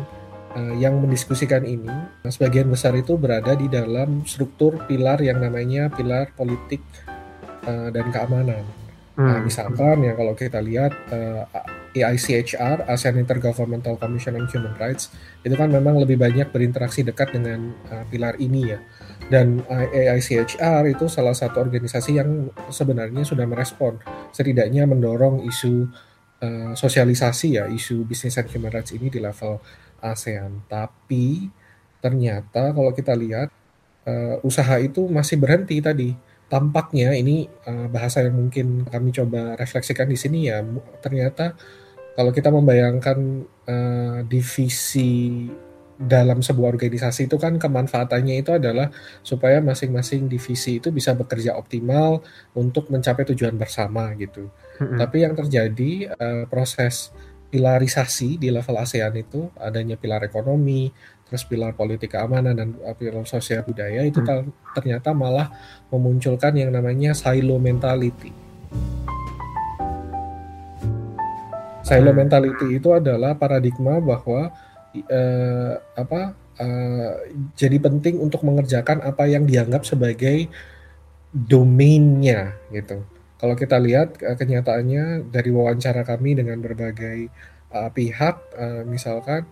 uh, 0.56 0.74
yang 0.78 1.02
mendiskusikan 1.02 1.66
ini, 1.66 1.90
sebagian 2.26 2.70
besar 2.70 2.94
itu 2.98 3.18
berada 3.18 3.54
di 3.58 3.68
dalam 3.68 4.24
struktur 4.24 4.86
pilar 4.86 5.20
yang 5.22 5.42
namanya 5.42 5.90
pilar 5.94 6.32
politik 6.34 6.82
uh, 7.66 7.90
dan 7.90 8.10
keamanan. 8.14 8.64
Hmm. 9.14 9.30
Nah, 9.30 9.40
misalkan 9.46 10.02
ya 10.02 10.18
kalau 10.18 10.34
kita 10.34 10.58
lihat 10.58 10.94
uh, 11.14 11.46
AICHR, 11.94 12.90
ASEAN 12.90 13.22
Intergovernmental 13.22 14.02
Commission 14.02 14.34
on 14.34 14.50
Human 14.50 14.74
Rights, 14.82 15.14
itu 15.46 15.54
kan 15.54 15.70
memang 15.70 16.02
lebih 16.02 16.18
banyak 16.18 16.50
berinteraksi 16.50 17.06
dekat 17.06 17.38
dengan 17.38 17.70
uh, 17.94 18.02
pilar 18.10 18.34
ini 18.42 18.74
ya. 18.74 18.82
Dan 19.30 19.62
AICHR 19.70 20.90
itu 20.90 21.06
salah 21.08 21.38
satu 21.38 21.62
organisasi 21.62 22.18
yang 22.18 22.50
sebenarnya 22.74 23.24
sudah 23.24 23.46
merespon, 23.46 24.02
setidaknya 24.34 24.90
mendorong 24.90 25.46
isu 25.46 25.88
uh, 26.42 26.74
sosialisasi 26.74 27.62
ya, 27.62 27.70
isu 27.70 28.04
business 28.10 28.42
and 28.42 28.50
human 28.52 28.74
rights 28.74 28.92
ini 28.92 29.08
di 29.14 29.22
level 29.22 29.62
ASEAN. 30.04 30.68
Tapi 30.68 31.48
ternyata 32.04 32.76
kalau 32.76 32.92
kita 32.92 33.16
lihat 33.16 33.48
uh, 34.04 34.44
usaha 34.44 34.76
itu 34.84 35.08
masih 35.08 35.40
berhenti 35.40 35.80
tadi 35.80 36.12
tampaknya 36.52 37.16
ini 37.16 37.48
uh, 37.66 37.88
bahasa 37.88 38.22
yang 38.22 38.36
mungkin 38.36 38.86
kami 38.86 39.16
coba 39.16 39.56
refleksikan 39.56 40.06
di 40.12 40.20
sini 40.20 40.52
ya 40.52 40.60
ternyata 41.00 41.56
kalau 42.14 42.30
kita 42.30 42.54
membayangkan 42.54 43.18
uh, 43.66 44.20
divisi 44.28 45.50
dalam 45.98 46.42
sebuah 46.42 46.74
organisasi 46.74 47.32
itu 47.32 47.38
kan 47.38 47.56
kemanfaatannya 47.58 48.42
itu 48.44 48.52
adalah 48.54 48.90
supaya 49.22 49.62
masing-masing 49.64 50.28
divisi 50.28 50.82
itu 50.82 50.90
bisa 50.90 51.14
bekerja 51.14 51.56
optimal 51.56 52.22
untuk 52.58 52.90
mencapai 52.90 53.24
tujuan 53.34 53.56
bersama 53.56 54.12
gitu. 54.18 54.50
Mm-hmm. 54.82 54.98
Tapi 55.00 55.18
yang 55.22 55.34
terjadi 55.38 55.92
uh, 56.18 56.44
proses 56.50 57.14
pilarisasi 57.54 58.42
di 58.42 58.50
level 58.50 58.82
ASEAN 58.82 59.14
itu 59.14 59.46
adanya 59.62 59.94
pilar 59.94 60.26
ekonomi, 60.26 60.90
terus 61.30 61.46
pilar 61.46 61.78
politik 61.78 62.18
keamanan 62.18 62.58
dan 62.58 62.74
uh, 62.82 62.98
pilar 62.98 63.22
sosial 63.30 63.62
budaya 63.62 64.02
itu 64.02 64.26
hmm. 64.26 64.74
ternyata 64.74 65.14
malah 65.14 65.54
memunculkan 65.94 66.58
yang 66.58 66.74
namanya 66.74 67.14
silo 67.14 67.62
mentality. 67.62 68.34
Silo 71.86 72.10
hmm. 72.10 72.18
mentality 72.18 72.68
itu 72.82 72.90
adalah 72.90 73.38
paradigma 73.38 74.02
bahwa 74.02 74.50
uh, 74.98 75.74
apa 75.94 76.34
uh, 76.58 77.12
jadi 77.54 77.78
penting 77.78 78.18
untuk 78.18 78.42
mengerjakan 78.42 79.06
apa 79.06 79.30
yang 79.30 79.46
dianggap 79.46 79.86
sebagai 79.86 80.50
domainnya 81.30 82.58
gitu. 82.74 83.06
Kalau 83.44 83.60
kita 83.60 83.76
lihat 83.84 84.24
uh, 84.24 84.40
kenyataannya 84.40 85.28
dari 85.28 85.52
wawancara 85.52 86.08
kami 86.08 86.40
dengan 86.40 86.64
berbagai 86.64 87.28
uh, 87.76 87.92
pihak, 87.92 88.36
uh, 88.56 88.88
misalkan 88.88 89.44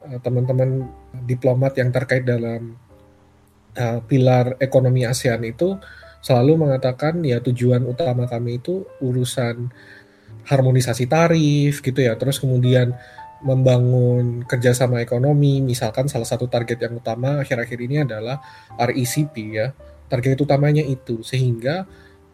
Eh, 0.00 0.16
teman-teman 0.24 0.88
diplomat 1.28 1.76
yang 1.76 1.92
terkait 1.92 2.24
dalam 2.24 2.72
uh, 3.76 4.00
pilar 4.08 4.56
ekonomi 4.56 5.04
ASEAN 5.04 5.44
itu 5.44 5.76
selalu 6.24 6.56
mengatakan 6.56 7.20
ya 7.20 7.36
tujuan 7.44 7.84
utama 7.84 8.24
kami 8.24 8.64
itu 8.64 8.88
urusan 9.04 9.68
harmonisasi 10.48 11.04
tarif 11.04 11.84
gitu 11.84 12.00
ya. 12.00 12.16
Terus 12.16 12.40
kemudian 12.40 12.96
membangun 13.44 14.40
kerjasama 14.48 15.04
ekonomi 15.04 15.60
misalkan 15.60 16.08
salah 16.08 16.24
satu 16.24 16.48
target 16.48 16.80
yang 16.80 16.96
utama 16.96 17.44
akhir-akhir 17.44 17.78
ini 17.84 18.00
adalah 18.00 18.40
RECP 18.80 19.34
ya. 19.52 19.76
Target 20.08 20.40
utamanya 20.40 20.80
itu. 20.80 21.20
Sehingga 21.20 21.84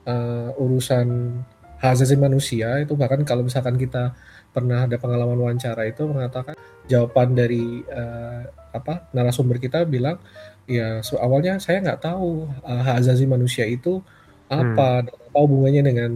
uh, 0.07 0.51
urusan 0.57 1.39
hak 1.77 1.93
asasi 1.93 2.17
manusia 2.17 2.81
itu 2.81 2.97
bahkan 2.97 3.21
kalau 3.27 3.45
misalkan 3.45 3.77
kita 3.77 4.17
pernah 4.55 4.89
ada 4.89 4.97
pengalaman 4.97 5.37
wawancara 5.37 5.85
itu 5.85 6.09
mengatakan 6.09 6.57
jawaban 6.89 7.37
dari 7.37 7.85
uh, 7.93 8.49
apa 8.73 9.13
narasumber 9.13 9.61
kita 9.61 9.85
bilang 9.85 10.17
ya 10.65 11.05
so, 11.05 11.21
awalnya 11.21 11.61
saya 11.61 11.85
nggak 11.85 12.01
tahu 12.01 12.49
uh, 12.65 12.83
hak 12.83 13.05
asasi 13.05 13.29
manusia 13.29 13.69
itu 13.69 14.01
apa 14.49 15.05
hmm. 15.05 15.31
apa 15.31 15.39
hubungannya 15.43 15.83
dengan 15.85 16.13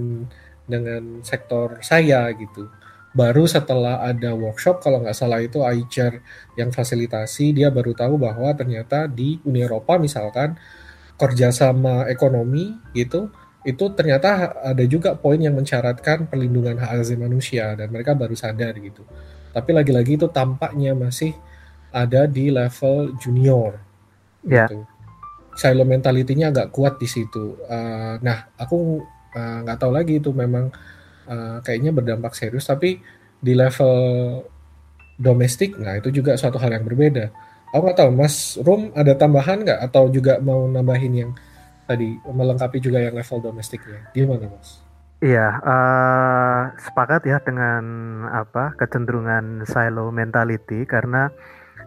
dengan 0.65 1.03
sektor 1.27 1.83
saya 1.83 2.31
gitu 2.33 2.71
baru 3.11 3.43
setelah 3.43 4.07
ada 4.07 4.39
workshop 4.39 4.79
kalau 4.87 5.03
nggak 5.03 5.19
salah 5.19 5.43
itu 5.43 5.67
Aicher 5.67 6.23
yang 6.55 6.71
fasilitasi 6.71 7.51
dia 7.51 7.67
baru 7.69 7.91
tahu 7.91 8.23
bahwa 8.23 8.55
ternyata 8.55 9.11
di 9.11 9.43
Uni 9.43 9.67
Eropa 9.67 9.99
misalkan 9.99 10.55
kerjasama 11.19 12.07
ekonomi 12.07 12.79
gitu 12.95 13.29
itu 13.61 13.93
ternyata 13.93 14.57
ada 14.65 14.85
juga 14.89 15.13
poin 15.13 15.37
yang 15.37 15.53
mensyaratkan 15.53 16.25
perlindungan 16.33 16.81
hak 16.81 16.97
asasi 16.97 17.21
manusia 17.21 17.77
dan 17.77 17.93
mereka 17.93 18.17
baru 18.17 18.33
sadar 18.33 18.73
gitu. 18.81 19.05
Tapi 19.53 19.71
lagi-lagi 19.77 20.17
itu 20.17 20.33
tampaknya 20.33 20.97
masih 20.97 21.37
ada 21.93 22.25
di 22.25 22.49
level 22.49 23.19
junior. 23.21 23.77
Yeah. 24.47 24.71
Gitu. 24.71 24.87
Silo 25.59 25.85
mentality-nya 25.85 26.55
agak 26.55 26.73
kuat 26.73 26.97
di 26.97 27.05
situ. 27.11 27.61
Uh, 27.69 28.17
nah, 28.25 28.49
aku 28.57 29.03
eh, 29.37 29.59
nggak 29.67 29.77
uh, 29.77 29.81
tahu 29.83 29.93
lagi 29.93 30.23
itu 30.23 30.31
memang 30.33 30.73
uh, 31.29 31.59
kayaknya 31.61 31.93
berdampak 31.93 32.33
serius. 32.33 32.65
Tapi 32.65 32.97
di 33.37 33.53
level 33.53 33.93
domestik, 35.21 35.77
nah 35.77 36.01
itu 36.01 36.09
juga 36.09 36.39
suatu 36.41 36.57
hal 36.57 36.81
yang 36.81 36.87
berbeda. 36.87 37.29
Aku 37.77 37.83
nggak 37.85 37.99
tahu, 37.99 38.11
Mas 38.15 38.57
Rum 38.57 38.89
ada 38.97 39.13
tambahan 39.13 39.61
nggak 39.61 39.81
atau 39.91 40.09
juga 40.09 40.41
mau 40.41 40.65
nambahin 40.65 41.13
yang 41.13 41.31
tadi 41.91 42.15
melengkapi 42.23 42.79
juga 42.79 43.03
yang 43.03 43.19
level 43.19 43.43
domestiknya. 43.43 44.07
Gimana 44.15 44.47
mas? 44.47 44.79
Iya, 45.21 45.61
uh, 45.61 46.63
sepakat 46.81 47.29
ya 47.29 47.43
dengan 47.45 47.85
apa 48.31 48.73
kecenderungan 48.79 49.69
silo 49.69 50.09
mentality 50.09 50.89
karena 50.89 51.29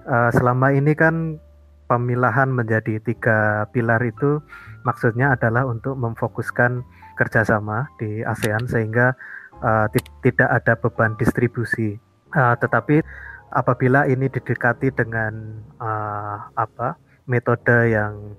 uh, 0.06 0.30
selama 0.30 0.70
ini 0.76 0.94
kan 0.94 1.42
pemilahan 1.90 2.54
menjadi 2.54 3.02
tiga 3.02 3.66
pilar 3.74 4.04
itu 4.06 4.38
maksudnya 4.86 5.34
adalah 5.34 5.66
untuk 5.66 5.98
memfokuskan 5.98 6.86
kerjasama 7.18 7.90
di 7.98 8.22
ASEAN 8.22 8.70
sehingga 8.70 9.18
uh, 9.66 9.90
tidak 10.22 10.50
ada 10.54 10.78
beban 10.78 11.18
distribusi. 11.18 11.98
Uh, 12.38 12.54
tetapi 12.62 13.02
apabila 13.54 14.06
ini 14.06 14.30
didekati 14.30 14.94
dengan 14.94 15.58
uh, 15.82 16.54
apa 16.54 17.02
metode 17.26 17.94
yang 17.94 18.38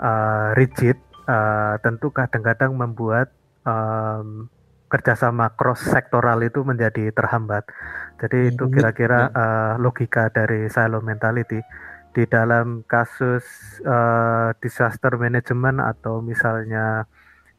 uh, 0.00 0.56
rigid, 0.56 0.96
uh, 1.28 1.76
tentu 1.84 2.10
kadang-kadang 2.10 2.74
membuat 2.74 3.30
um, 3.62 4.48
kerjasama 4.90 5.54
cross 5.54 5.86
sektoral 5.86 6.42
itu 6.42 6.66
menjadi 6.66 7.14
terhambat. 7.14 7.62
Jadi 8.18 8.50
itu 8.50 8.66
kira-kira 8.66 9.30
uh, 9.30 9.74
logika 9.78 10.28
dari 10.34 10.66
silo 10.66 10.98
mentality. 10.98 11.62
Di 12.10 12.26
dalam 12.26 12.82
kasus 12.90 13.46
uh, 13.86 14.50
disaster 14.58 15.14
management 15.14 15.78
atau 15.78 16.18
misalnya 16.18 17.06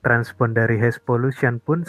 transboundary 0.04 0.76
haze 0.76 1.00
pollution 1.00 1.64
pun 1.64 1.88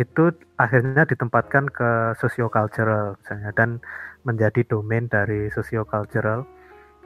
itu 0.00 0.32
akhirnya 0.56 1.04
ditempatkan 1.04 1.68
ke 1.68 2.16
sociocultural 2.16 3.20
misalnya 3.20 3.52
dan 3.52 3.70
menjadi 4.24 4.64
domain 4.64 5.04
dari 5.04 5.52
sociocultural. 5.52 6.48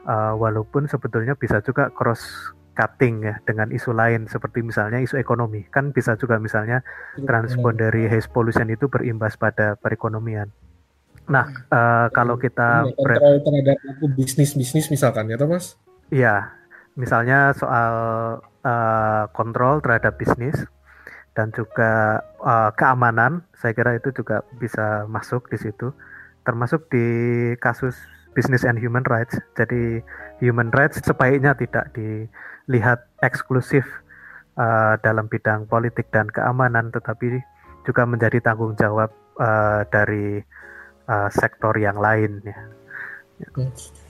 Uh, 0.07 0.39
walaupun 0.39 0.87
sebetulnya 0.87 1.35
bisa 1.35 1.59
juga 1.67 1.91
cross 1.91 2.55
cutting 2.77 3.25
ya 3.25 3.35
dengan 3.49 3.73
isu 3.73 3.97
lain 3.97 4.29
seperti 4.29 4.61
misalnya 4.61 5.01
isu 5.01 5.17
ekonomi 5.17 5.65
kan 5.73 5.91
bisa 5.91 6.15
juga 6.21 6.37
misalnya 6.37 6.85
transboundary 7.25 8.05
haze 8.07 8.29
pollution 8.29 8.69
itu 8.69 8.87
berimbas 8.87 9.41
pada 9.41 9.81
perekonomian. 9.81 10.53
Nah 11.27 11.49
uh, 11.73 12.07
kalau 12.13 12.37
kita 12.37 12.85
kontrol 12.93 13.41
terhadap 13.41 13.79
bisnis 14.15 14.53
bisnis 14.53 14.93
misalkan 14.93 15.33
ya 15.33 15.41
Thomas? 15.41 15.81
Iya 16.13 16.53
misalnya 16.95 17.57
soal 17.57 17.95
uh, 18.45 19.25
kontrol 19.33 19.81
terhadap 19.81 20.21
bisnis 20.21 20.61
dan 21.33 21.51
juga 21.57 22.21
uh, 22.45 22.71
keamanan 22.77 23.45
saya 23.57 23.73
kira 23.73 23.97
itu 23.97 24.13
juga 24.13 24.45
bisa 24.61 25.09
masuk 25.09 25.49
di 25.49 25.59
situ 25.59 25.93
termasuk 26.47 26.87
di 26.93 27.07
kasus 27.59 27.99
business 28.37 28.69
and 28.69 28.77
human 28.77 29.03
rights. 29.09 29.41
Jadi 29.57 30.05
human 30.45 30.69
rights 30.77 31.01
sebaiknya 31.01 31.57
tidak 31.57 31.91
dilihat 32.67 33.07
eksklusif 33.23 33.87
uh, 34.59 34.99
dalam 35.01 35.31
bidang 35.31 35.71
politik 35.71 36.11
dan 36.11 36.27
keamanan, 36.27 36.91
tetapi 36.91 37.41
juga 37.87 38.03
menjadi 38.05 38.43
tanggung 38.43 38.75
jawab 38.75 39.15
uh, 39.39 39.87
dari 39.89 40.43
uh, 41.07 41.29
sektor 41.31 41.73
yang 41.79 41.97
lain. 41.97 42.43
Ya. 42.43 42.61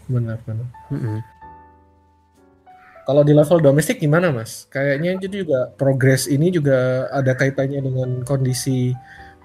Benar 0.09 0.39
benar. 0.49 0.69
Mm 0.89 0.99
-hmm. 0.99 1.19
Kalau 3.07 3.23
di 3.23 3.39
level 3.39 3.63
domestik 3.63 4.03
gimana 4.03 4.35
mas? 4.35 4.67
Kayaknya 4.67 5.15
jadi 5.23 5.47
juga 5.47 5.71
progres 5.79 6.27
ini 6.27 6.51
juga 6.51 7.07
ada 7.15 7.39
kaitannya 7.39 7.79
dengan 7.79 8.27
kondisi 8.27 8.91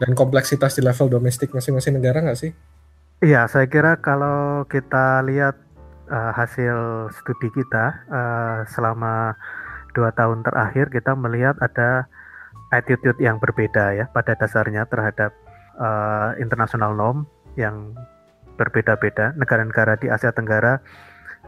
dan 0.01 0.18
kompleksitas 0.18 0.74
di 0.74 0.82
level 0.82 1.13
domestik 1.13 1.53
masing-masing 1.53 2.01
negara 2.01 2.25
nggak 2.25 2.39
sih? 2.41 2.51
Iya, 3.22 3.46
saya 3.46 3.70
kira 3.70 4.01
kalau 4.01 4.65
kita 4.65 5.22
lihat 5.30 5.53
uh, 6.12 6.32
hasil 6.36 7.08
studi 7.15 7.48
kita 7.56 7.96
uh, 8.12 8.60
selama 8.68 9.39
dua 9.95 10.12
tahun 10.12 10.43
terakhir, 10.43 10.91
kita 10.91 11.15
melihat 11.15 11.56
ada 11.63 12.06
attitude 12.71 13.19
yang 13.19 13.39
berbeda 13.39 13.95
ya 13.95 14.06
pada 14.12 14.36
dasarnya 14.36 14.88
terhadap 14.88 15.32
uh, 15.80 16.36
international 16.39 16.95
norm 16.95 17.28
yang 17.56 17.95
berbeda-beda. 18.56 19.36
Negara-negara 19.36 20.00
di 20.00 20.08
Asia 20.12 20.32
Tenggara 20.32 20.80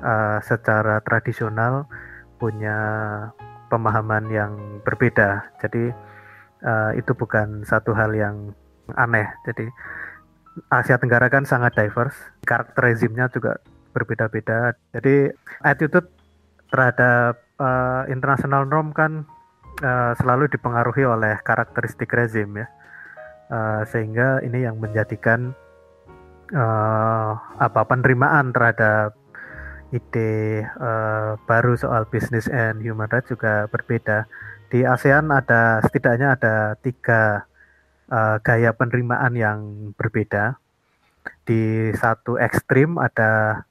uh, 0.04 0.40
secara 0.44 1.00
tradisional 1.04 1.88
punya 2.40 2.76
pemahaman 3.72 4.28
yang 4.28 4.52
berbeda. 4.84 5.48
Jadi 5.64 5.92
uh, 6.64 6.92
itu 6.96 7.12
bukan 7.16 7.64
satu 7.64 7.96
hal 7.96 8.12
yang 8.12 8.52
aneh. 9.00 9.28
Jadi 9.48 9.72
Asia 10.70 11.00
Tenggara 11.00 11.32
kan 11.32 11.48
sangat 11.48 11.74
diverse, 11.74 12.20
karakter 12.46 12.94
rezimnya 12.94 13.26
juga 13.32 13.58
berbeda-beda. 13.94 14.74
Jadi 14.92 15.30
attitude 15.62 16.10
terhadap 16.74 17.38
uh, 17.62 18.10
international 18.10 18.66
norm 18.66 18.90
kan 18.92 19.30
uh, 19.86 20.18
selalu 20.18 20.50
dipengaruhi 20.50 21.06
oleh 21.06 21.38
karakteristik 21.46 22.10
rezim 22.10 22.50
ya, 22.58 22.68
uh, 23.54 23.86
sehingga 23.86 24.42
ini 24.42 24.66
yang 24.66 24.82
menjadikan 24.82 25.54
uh, 26.52 27.38
apa 27.62 27.82
penerimaan 27.86 28.50
terhadap 28.50 29.14
ide 29.94 30.66
uh, 30.82 31.38
baru 31.46 31.78
soal 31.78 32.10
business 32.10 32.50
and 32.50 32.82
human 32.82 33.06
rights 33.14 33.30
juga 33.30 33.70
berbeda. 33.70 34.26
Di 34.74 34.82
ASEAN 34.82 35.30
ada 35.30 35.86
setidaknya 35.86 36.34
ada 36.34 36.74
tiga 36.82 37.46
uh, 38.10 38.42
gaya 38.42 38.74
penerimaan 38.74 39.38
yang 39.38 39.60
berbeda. 39.94 40.58
Di 41.46 41.94
satu 41.94 42.42
ekstrim 42.42 42.98
ada 42.98 43.62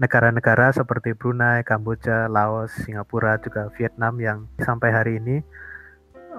negara-negara 0.00 0.72
seperti 0.72 1.12
Brunei, 1.12 1.60
Kamboja, 1.60 2.24
Laos, 2.32 2.72
Singapura, 2.72 3.36
juga 3.36 3.68
Vietnam 3.76 4.16
yang 4.16 4.48
sampai 4.56 4.88
hari 4.88 5.20
ini 5.20 5.44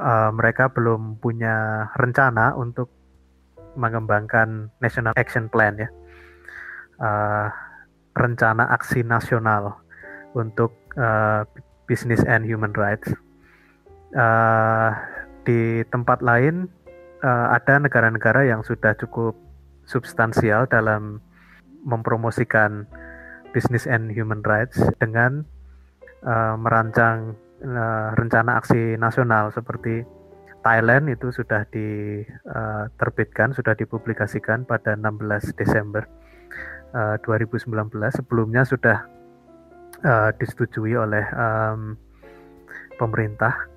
uh, 0.01 0.33
mereka 0.33 0.73
belum 0.73 1.21
punya 1.21 1.87
rencana 1.93 2.57
untuk 2.57 2.89
mengembangkan 3.77 4.73
National 4.81 5.13
Action 5.13 5.45
Plan 5.47 5.77
ya, 5.77 5.89
uh, 6.99 7.47
rencana 8.17 8.65
aksi 8.73 9.05
nasional 9.05 9.77
untuk 10.33 10.73
uh, 10.97 11.45
business 11.85 12.25
and 12.25 12.43
human 12.43 12.73
rights. 12.73 13.13
Uh, 14.11 14.91
di 15.47 15.85
tempat 15.87 16.19
lain 16.19 16.67
uh, 17.23 17.55
ada 17.55 17.79
negara-negara 17.79 18.43
yang 18.43 18.65
sudah 18.65 18.91
cukup 18.97 19.37
substansial 19.87 20.67
dalam 20.67 21.23
mempromosikan 21.87 22.85
business 23.51 23.87
and 23.87 24.11
human 24.11 24.43
rights 24.43 24.79
dengan 24.99 25.45
uh, 26.23 26.55
merancang 26.57 27.35
uh, 27.63 28.15
rencana 28.17 28.59
aksi 28.59 28.97
nasional 28.97 29.51
seperti 29.53 30.03
Thailand 30.61 31.09
itu 31.09 31.33
sudah 31.33 31.65
diterbitkan, 31.73 33.49
uh, 33.49 33.55
sudah 33.57 33.73
dipublikasikan 33.73 34.63
pada 34.69 34.93
16 34.93 35.57
Desember 35.57 36.05
uh, 36.93 37.17
2019. 37.25 37.65
Sebelumnya 38.13 38.63
sudah 38.65 39.07
disetujui 40.41 40.97
oleh 40.97 41.21
pemerintah 42.97 43.69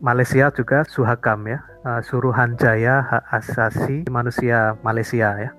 Malaysia 0.00 0.52
juga 0.52 0.84
Suhakam 0.84 1.48
ya, 1.48 1.64
uh, 1.88 2.04
Suruhanjaya 2.04 3.00
Hak 3.00 3.24
Asasi 3.32 4.04
Manusia 4.12 4.76
Malaysia 4.84 5.32
ya. 5.40 5.50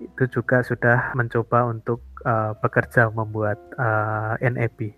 Itu 0.00 0.28
juga 0.28 0.60
sudah 0.60 1.16
mencoba 1.16 1.64
untuk 1.68 2.04
uh, 2.24 2.52
bekerja 2.58 3.08
membuat 3.12 3.58
uh, 3.76 4.36
NAP. 4.40 4.94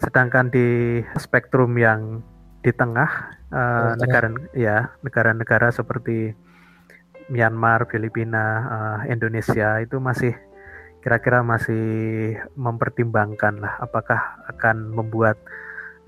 Sedangkan 0.00 0.52
di 0.52 1.00
spektrum 1.16 1.76
yang 1.76 2.20
di 2.60 2.74
tengah 2.74 3.36
uh, 3.54 3.94
negara 3.94 4.28
ya 4.52 4.90
negara-negara 5.00 5.70
seperti 5.70 6.34
Myanmar, 7.26 7.86
Filipina, 7.90 8.46
uh, 8.66 9.00
Indonesia 9.10 9.82
itu 9.82 9.98
masih 9.98 10.34
kira-kira 11.02 11.42
masih 11.42 12.34
mempertimbangkan 12.58 13.62
lah 13.62 13.78
apakah 13.78 14.18
akan 14.50 14.90
membuat 14.90 15.38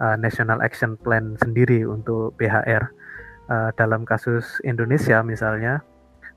uh, 0.02 0.18
National 0.18 0.59
Action 0.62 0.98
Plan 0.98 1.38
sendiri 1.38 1.87
untuk 1.87 2.35
BHR. 2.38 2.90
Uh, 3.48 3.72
dalam 3.81 4.04
kasus 4.04 4.61
Indonesia 4.61 5.24
misalnya, 5.24 5.81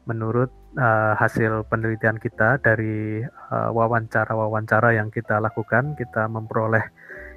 menurut 0.08 0.48
uh, 0.78 1.14
hasil 1.18 1.68
penelitian 1.68 2.20
kita 2.22 2.60
dari 2.62 3.24
wawancara-wawancara 3.52 4.90
uh, 4.92 4.96
yang 4.96 5.10
kita 5.12 5.40
lakukan, 5.40 5.96
kita 5.96 6.28
memperoleh 6.32 6.84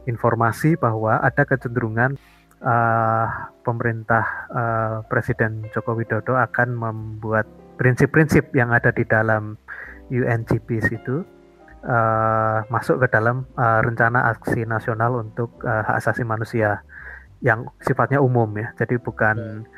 informasi 0.04 0.76
bahwa 0.76 1.18
ada 1.24 1.42
kecenderungan 1.48 2.16
uh, 2.60 3.26
pemerintah 3.64 4.24
uh, 4.52 4.96
Presiden 5.08 5.64
Joko 5.72 5.96
Widodo 5.96 6.36
akan 6.36 6.68
membuat 6.76 7.48
prinsip-prinsip 7.80 8.54
yang 8.54 8.70
ada 8.70 8.94
di 8.94 9.02
dalam 9.08 9.58
UNGP 10.12 10.68
itu 10.92 11.24
uh, 11.84 12.58
masuk 12.68 13.04
ke 13.04 13.06
dalam 13.12 13.48
uh, 13.56 13.80
rencana 13.84 14.32
aksi 14.32 14.68
nasional 14.68 15.20
untuk 15.20 15.60
uh, 15.64 15.82
hak 15.84 15.96
asasi 16.04 16.22
manusia 16.22 16.84
yang 17.44 17.68
sifatnya 17.84 18.20
umum 18.20 18.48
ya. 18.56 18.72
Jadi 18.78 18.96
bukan 19.00 19.68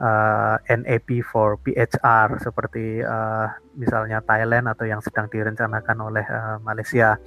uh, 0.00 0.56
NAP 0.66 1.24
for 1.26 1.60
PHR 1.60 2.40
seperti 2.40 3.00
uh, 3.02 3.48
misalnya 3.76 4.22
Thailand 4.24 4.70
atau 4.70 4.84
yang 4.88 5.00
sedang 5.04 5.28
direncanakan 5.28 5.98
oleh 6.00 6.24
uh, 6.26 6.56
Malaysia. 6.62 7.20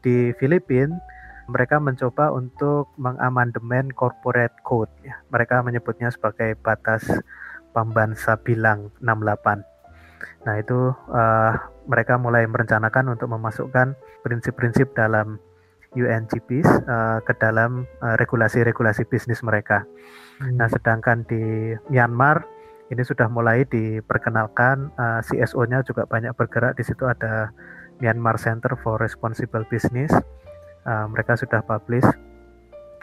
Di 0.00 0.32
Filipina 0.40 0.96
mereka 1.50 1.82
mencoba 1.82 2.30
untuk 2.30 2.94
mengamandemen 2.94 3.90
corporate 3.90 4.54
code 4.62 4.90
ya. 5.02 5.18
Mereka 5.34 5.66
menyebutnya 5.66 6.14
sebagai 6.14 6.54
batas 6.62 7.02
pembansa 7.74 8.38
bilang 8.38 8.94
68. 9.02 10.46
Nah, 10.46 10.54
itu 10.56 10.94
uh, 11.10 11.52
mereka 11.90 12.16
mulai 12.16 12.46
merencanakan 12.46 13.18
untuk 13.18 13.28
memasukkan 13.34 13.98
prinsip-prinsip 14.22 14.94
dalam 14.94 15.42
UNGPs 15.98 16.68
uh, 16.86 17.18
ke 17.26 17.32
dalam 17.38 17.86
uh, 18.02 18.14
regulasi-regulasi 18.18 19.06
bisnis 19.10 19.42
mereka. 19.42 19.82
Hmm. 20.38 20.56
Nah, 20.56 20.68
sedangkan 20.70 21.26
di 21.26 21.74
Myanmar 21.90 22.46
ini 22.90 23.02
sudah 23.06 23.30
mulai 23.30 23.66
diperkenalkan 23.66 24.90
uh, 24.98 25.20
CSO-nya 25.22 25.86
juga 25.86 26.06
banyak 26.06 26.34
bergerak 26.34 26.78
di 26.78 26.82
situ 26.82 27.06
ada 27.06 27.54
Myanmar 28.02 28.38
Center 28.38 28.74
for 28.80 28.98
Responsible 28.98 29.66
Business. 29.70 30.10
Uh, 30.86 31.06
mereka 31.10 31.36
sudah 31.36 31.62
publish 31.62 32.06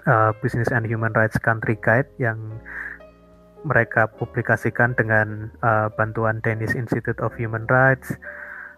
uh, 0.07 0.31
Business 0.43 0.71
and 0.71 0.83
Human 0.87 1.13
Rights 1.13 1.37
Country 1.39 1.79
Guide 1.79 2.09
yang 2.17 2.39
mereka 3.67 4.07
publikasikan 4.07 4.95
dengan 4.95 5.51
uh, 5.61 5.91
bantuan 5.93 6.39
Danish 6.41 6.73
Institute 6.73 7.19
of 7.19 7.35
Human 7.35 7.67
Rights, 7.67 8.15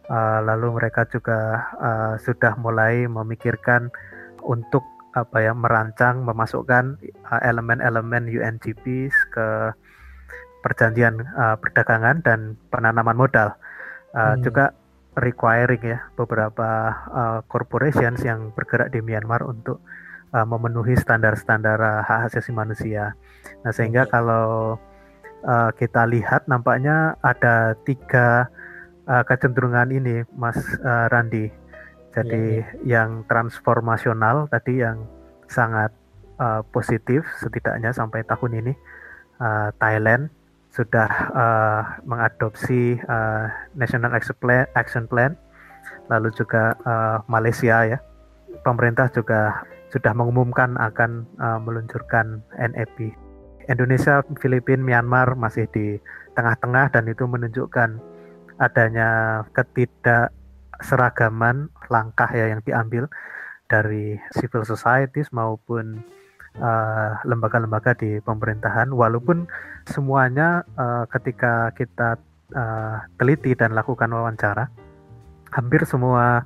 Uh, 0.09 0.41
lalu 0.41 0.73
mereka 0.73 1.05
juga 1.05 1.69
uh, 1.77 2.13
sudah 2.17 2.57
mulai 2.57 3.05
memikirkan 3.05 3.93
untuk 4.41 4.81
apa 5.13 5.41
ya 5.41 5.53
merancang 5.53 6.25
memasukkan 6.25 6.97
uh, 7.29 7.41
elemen-elemen 7.45 8.25
uh, 8.25 8.35
UNGP 8.41 9.13
ke 9.29 9.47
perjanjian 10.65 11.21
uh, 11.37 11.55
perdagangan 11.61 12.25
dan 12.25 12.57
penanaman 12.73 13.15
modal. 13.15 13.53
Uh, 14.17 14.33
hmm. 14.33 14.41
Juga 14.41 14.73
requiring 15.17 15.83
ya 15.83 15.99
beberapa 16.17 16.93
uh, 17.11 17.39
corporations 17.45 18.23
yang 18.23 18.49
bergerak 18.55 18.93
di 18.93 19.05
Myanmar 19.05 19.45
untuk 19.45 19.83
uh, 20.33 20.45
memenuhi 20.45 20.95
standar-standar 20.97 21.77
uh, 21.77 22.01
hak 22.05 22.33
asasi 22.33 22.53
manusia. 22.53 23.13
Nah 23.65 23.71
sehingga 23.73 24.05
kalau 24.07 24.77
uh, 25.43 25.69
kita 25.75 26.05
lihat 26.07 26.45
nampaknya 26.45 27.17
ada 27.21 27.75
tiga 27.83 28.47
uh, 29.09 29.23
kecenderungan 29.25 29.89
ini, 29.89 30.21
Mas 30.37 30.55
uh, 30.85 31.09
Randi. 31.09 31.49
Jadi 32.13 32.61
ya, 32.61 32.65
ya. 32.85 33.01
yang 33.01 33.25
transformasional 33.25 34.49
tadi 34.49 34.81
yang 34.81 35.05
sangat 35.49 35.93
uh, 36.37 36.61
positif 36.69 37.25
setidaknya 37.41 37.93
sampai 37.93 38.25
tahun 38.25 38.65
ini 38.65 38.73
uh, 39.41 39.69
Thailand 39.77 40.29
sudah 40.69 41.09
uh, 41.33 41.81
mengadopsi 42.05 43.01
uh, 43.09 43.49
National 43.73 44.13
Action 44.13 45.05
Plan, 45.09 45.33
lalu 46.13 46.29
juga 46.37 46.77
uh, 46.85 47.25
Malaysia 47.25 47.85
ya, 47.89 47.97
pemerintah 48.61 49.09
juga 49.09 49.65
sudah 49.89 50.13
mengumumkan 50.13 50.77
akan 50.77 51.25
uh, 51.41 51.57
meluncurkan 51.57 52.45
NEP. 52.53 53.17
Indonesia, 53.69 54.21
Filipina, 54.37 54.81
Myanmar 54.81 55.33
masih 55.37 55.69
di 55.73 55.97
tengah-tengah 56.33 56.93
dan 56.93 57.05
itu 57.09 57.25
menunjukkan 57.25 57.97
adanya 58.59 59.41
ketidakseragaman 59.55 61.71
langkah 61.87 62.27
ya 62.35 62.51
yang 62.51 62.59
diambil 62.61 63.07
dari 63.71 64.19
civil 64.35 64.67
societies 64.67 65.31
maupun 65.31 66.03
eh, 66.57 67.11
lembaga-lembaga 67.23 67.95
uh, 67.95 67.97
di 67.97 68.19
pemerintahan. 68.19 68.91
Walaupun 68.91 69.47
semuanya 69.87 70.67
uh, 70.75 71.07
ketika 71.07 71.71
kita 71.77 72.17
uh, 72.53 73.01
teliti 73.15 73.55
dan 73.55 73.71
lakukan 73.77 74.11
wawancara 74.11 74.67
hampir 75.53 75.85
semua 75.85 76.45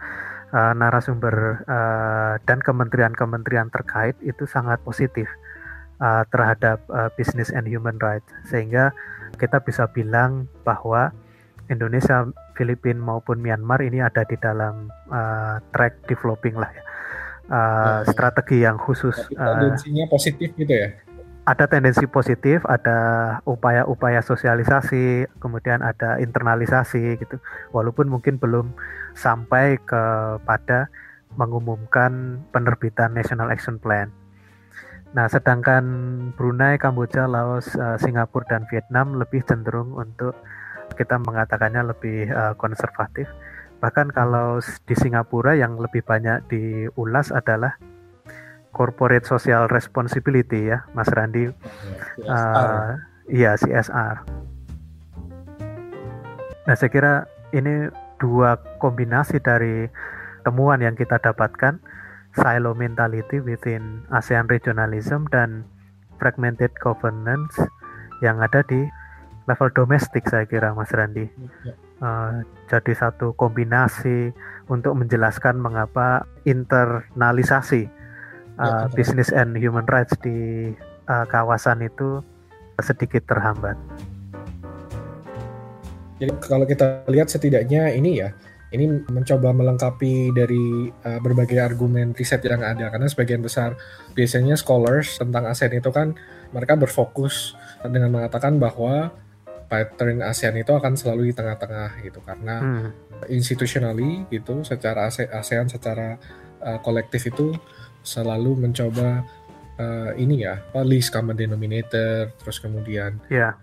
uh, 0.56 0.74
narasumber 0.76 1.64
uh, 1.68 2.40
dan 2.48 2.60
kementerian-kementerian 2.64 3.68
terkait 3.72 4.16
itu 4.24 4.48
sangat 4.48 4.80
positif 4.84 5.28
uh, 6.00 6.24
terhadap 6.32 6.84
uh, 6.92 7.12
business 7.20 7.52
and 7.52 7.68
human 7.68 8.00
rights. 8.00 8.28
Sehingga 8.48 8.96
kita 9.40 9.60
bisa 9.64 9.88
bilang 9.92 10.48
bahwa 10.64 11.12
Indonesia, 11.74 12.30
Filipina 12.54 13.02
maupun 13.02 13.42
Myanmar 13.42 13.82
ini 13.82 14.00
ada 14.00 14.22
di 14.24 14.38
dalam 14.38 14.94
uh, 15.10 15.58
track 15.74 16.06
developing 16.06 16.56
lah 16.56 16.70
ya. 16.70 16.84
Uh, 17.44 17.52
nah, 17.52 18.00
strategi 18.08 18.64
yang 18.64 18.80
khusus. 18.80 19.18
tendensinya 19.36 20.08
uh, 20.08 20.12
positif 20.14 20.54
gitu 20.56 20.72
ya? 20.72 20.96
Ada 21.44 21.68
tendensi 21.68 22.08
positif, 22.08 22.64
ada 22.64 23.00
upaya-upaya 23.44 24.24
sosialisasi, 24.24 25.28
kemudian 25.44 25.84
ada 25.84 26.16
internalisasi 26.24 27.20
gitu. 27.20 27.36
Walaupun 27.76 28.08
mungkin 28.08 28.40
belum 28.40 28.72
sampai 29.12 29.76
kepada 29.84 30.88
mengumumkan 31.36 32.40
penerbitan 32.56 33.12
National 33.12 33.52
Action 33.52 33.76
Plan. 33.76 34.08
Nah, 35.14 35.28
sedangkan 35.28 35.84
Brunei, 36.34 36.80
Kamboja, 36.80 37.28
Laos, 37.28 37.70
Singapura 38.00 38.48
dan 38.48 38.64
Vietnam 38.72 39.20
lebih 39.20 39.44
cenderung 39.44 39.94
untuk 40.00 40.34
kita 40.94 41.20
mengatakannya 41.22 41.94
lebih 41.94 42.30
uh, 42.32 42.54
konservatif. 42.56 43.28
Bahkan 43.84 44.16
kalau 44.16 44.64
di 44.88 44.96
Singapura 44.96 45.60
yang 45.60 45.76
lebih 45.76 46.06
banyak 46.08 46.48
diulas 46.48 47.36
adalah 47.36 47.76
corporate 48.74 49.28
social 49.28 49.70
responsibility 49.70 50.72
ya, 50.72 50.88
Mas 50.98 51.12
Randi. 51.12 51.52
CSR. 51.52 52.30
Uh, 52.30 52.92
iya 53.28 53.60
CSR. 53.60 54.18
Nah 56.64 56.76
saya 56.80 56.90
kira 56.90 57.14
ini 57.52 57.92
dua 58.24 58.56
kombinasi 58.80 59.44
dari 59.44 59.92
temuan 60.48 60.80
yang 60.80 60.96
kita 60.96 61.20
dapatkan 61.20 61.78
silo 62.34 62.74
mentality 62.74 63.44
within 63.44 64.08
ASEAN 64.10 64.50
regionalism 64.50 65.30
dan 65.30 65.68
fragmented 66.18 66.74
governance 66.82 67.60
yang 68.24 68.40
ada 68.40 68.64
di 68.66 68.88
level 69.48 69.70
domestik 69.76 70.24
saya 70.28 70.48
kira 70.48 70.72
Mas 70.72 70.92
Randi. 70.92 71.28
Ya. 71.64 71.74
Uh, 72.04 72.44
jadi 72.68 72.94
satu 72.96 73.32
kombinasi 73.40 74.36
untuk 74.68 74.96
menjelaskan 75.00 75.56
mengapa 75.56 76.28
internalisasi 76.44 77.88
uh, 78.60 78.88
ya, 78.88 78.92
business 78.92 79.32
and 79.32 79.56
human 79.56 79.88
rights 79.88 80.12
di 80.20 80.72
uh, 81.08 81.26
kawasan 81.32 81.84
itu 81.84 82.20
sedikit 82.84 83.24
terhambat. 83.28 83.80
Jadi 86.20 86.32
kalau 86.44 86.64
kita 86.68 87.04
lihat 87.08 87.28
setidaknya 87.32 87.92
ini 87.96 88.20
ya, 88.24 88.36
ini 88.74 88.90
mencoba 89.08 89.54
melengkapi 89.54 90.34
dari 90.34 90.90
uh, 90.90 91.20
berbagai 91.22 91.62
argumen 91.62 92.12
riset 92.18 92.42
yang 92.44 92.66
ada 92.66 92.90
karena 92.90 93.06
sebagian 93.06 93.46
besar 93.46 93.78
biasanya 94.18 94.58
scholars 94.58 95.22
tentang 95.22 95.46
ASEAN 95.46 95.78
itu 95.78 95.94
kan 95.94 96.18
mereka 96.50 96.74
berfokus 96.74 97.54
dengan 97.86 98.10
mengatakan 98.10 98.58
bahwa 98.58 99.14
pattern 99.74 100.22
ASEAN 100.22 100.62
itu 100.62 100.70
akan 100.70 100.94
selalu 100.94 101.34
di 101.34 101.34
tengah-tengah 101.34 101.98
gitu 102.06 102.22
karena 102.22 102.62
hmm. 102.62 102.90
institutionally 103.34 104.30
gitu 104.30 104.62
secara 104.62 105.10
ASEAN 105.10 105.66
secara 105.66 106.22
uh, 106.62 106.78
kolektif 106.86 107.26
itu 107.26 107.58
selalu 108.06 108.70
mencoba 108.70 109.26
uh, 109.82 110.12
ini 110.14 110.46
ya 110.46 110.62
apa 110.62 110.86
least 110.86 111.10
common 111.10 111.34
denominator 111.34 112.30
terus 112.38 112.62
kemudian 112.62 113.18
yeah. 113.34 113.58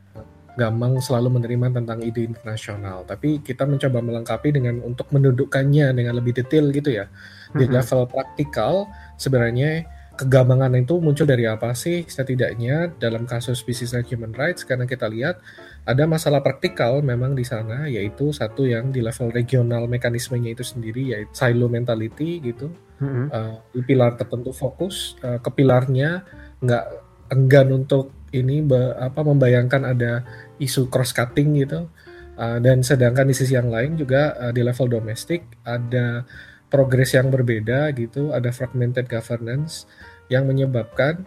gampang 0.58 0.98
selalu 0.98 1.38
menerima 1.38 1.78
tentang 1.78 2.02
ide 2.02 2.26
internasional 2.26 3.06
tapi 3.06 3.38
kita 3.46 3.62
mencoba 3.62 4.02
melengkapi 4.02 4.50
dengan 4.50 4.82
untuk 4.82 5.06
mendudukkannya 5.14 5.94
dengan 5.94 6.18
lebih 6.18 6.34
detail 6.42 6.74
gitu 6.74 6.90
ya 6.90 7.06
di 7.54 7.70
-hmm. 7.70 7.76
level 7.78 8.02
praktikal 8.10 8.90
sebenarnya 9.14 9.86
kegambangan 10.20 10.76
itu 10.76 11.00
muncul 11.00 11.24
dari 11.24 11.48
apa 11.48 11.72
sih 11.72 12.04
setidaknya 12.04 12.92
dalam 13.00 13.24
kasus 13.24 13.64
business 13.64 13.96
and 13.96 14.04
human 14.04 14.36
rights 14.36 14.68
karena 14.68 14.84
kita 14.84 15.08
lihat 15.08 15.40
ada 15.88 16.04
masalah 16.04 16.44
praktikal 16.44 17.00
memang 17.00 17.32
di 17.32 17.42
sana 17.42 17.88
yaitu 17.88 18.30
satu 18.30 18.68
yang 18.68 18.92
di 18.92 19.00
level 19.00 19.32
regional 19.32 19.88
mekanismenya 19.88 20.52
itu 20.52 20.64
sendiri 20.64 21.16
yaitu 21.16 21.32
silo 21.32 21.66
mentality 21.72 22.40
gitu 22.44 22.68
mm-hmm. 23.00 23.26
uh, 23.32 23.56
di 23.72 23.80
pilar 23.84 24.14
tertentu 24.20 24.52
fokus 24.52 25.16
uh, 25.24 25.40
ke 25.40 25.50
pilarnya 25.56 26.24
nggak 26.60 26.84
enggan 27.32 27.72
untuk 27.72 28.12
ini 28.30 28.62
be, 28.62 28.94
apa 29.00 29.24
membayangkan 29.24 29.82
ada 29.88 30.22
isu 30.60 30.92
cross 30.92 31.16
cutting 31.16 31.56
gitu 31.58 31.88
uh, 32.36 32.58
dan 32.60 32.84
sedangkan 32.84 33.26
di 33.26 33.34
sisi 33.34 33.56
yang 33.56 33.72
lain 33.72 33.96
juga 33.96 34.36
uh, 34.36 34.52
di 34.52 34.60
level 34.60 34.86
domestik 34.86 35.48
ada 35.64 36.22
progres 36.70 37.16
yang 37.16 37.32
berbeda 37.32 37.90
gitu 37.96 38.30
ada 38.30 38.54
fragmented 38.54 39.10
governance 39.10 39.88
yang 40.30 40.46
menyebabkan 40.46 41.26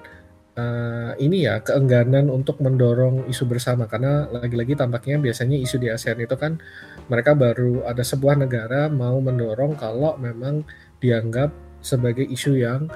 uh, 0.57 1.11
ini 1.17 1.45
ya 1.45 1.61
keengganan 1.61 2.29
untuk 2.29 2.61
mendorong 2.61 3.25
isu 3.29 3.45
bersama 3.49 3.89
karena 3.89 4.29
lagi-lagi 4.29 4.77
tampaknya 4.77 5.21
biasanya 5.21 5.57
isu 5.57 5.81
di 5.81 5.87
ASEAN 5.89 6.21
itu 6.21 6.35
kan 6.37 6.57
mereka 7.09 7.33
baru 7.33 7.85
ada 7.85 8.01
sebuah 8.05 8.37
negara 8.37 8.87
mau 8.89 9.17
mendorong 9.17 9.77
kalau 9.77 10.17
memang 10.17 10.65
dianggap 11.01 11.51
sebagai 11.83 12.23
isu 12.23 12.63
yang 12.63 12.87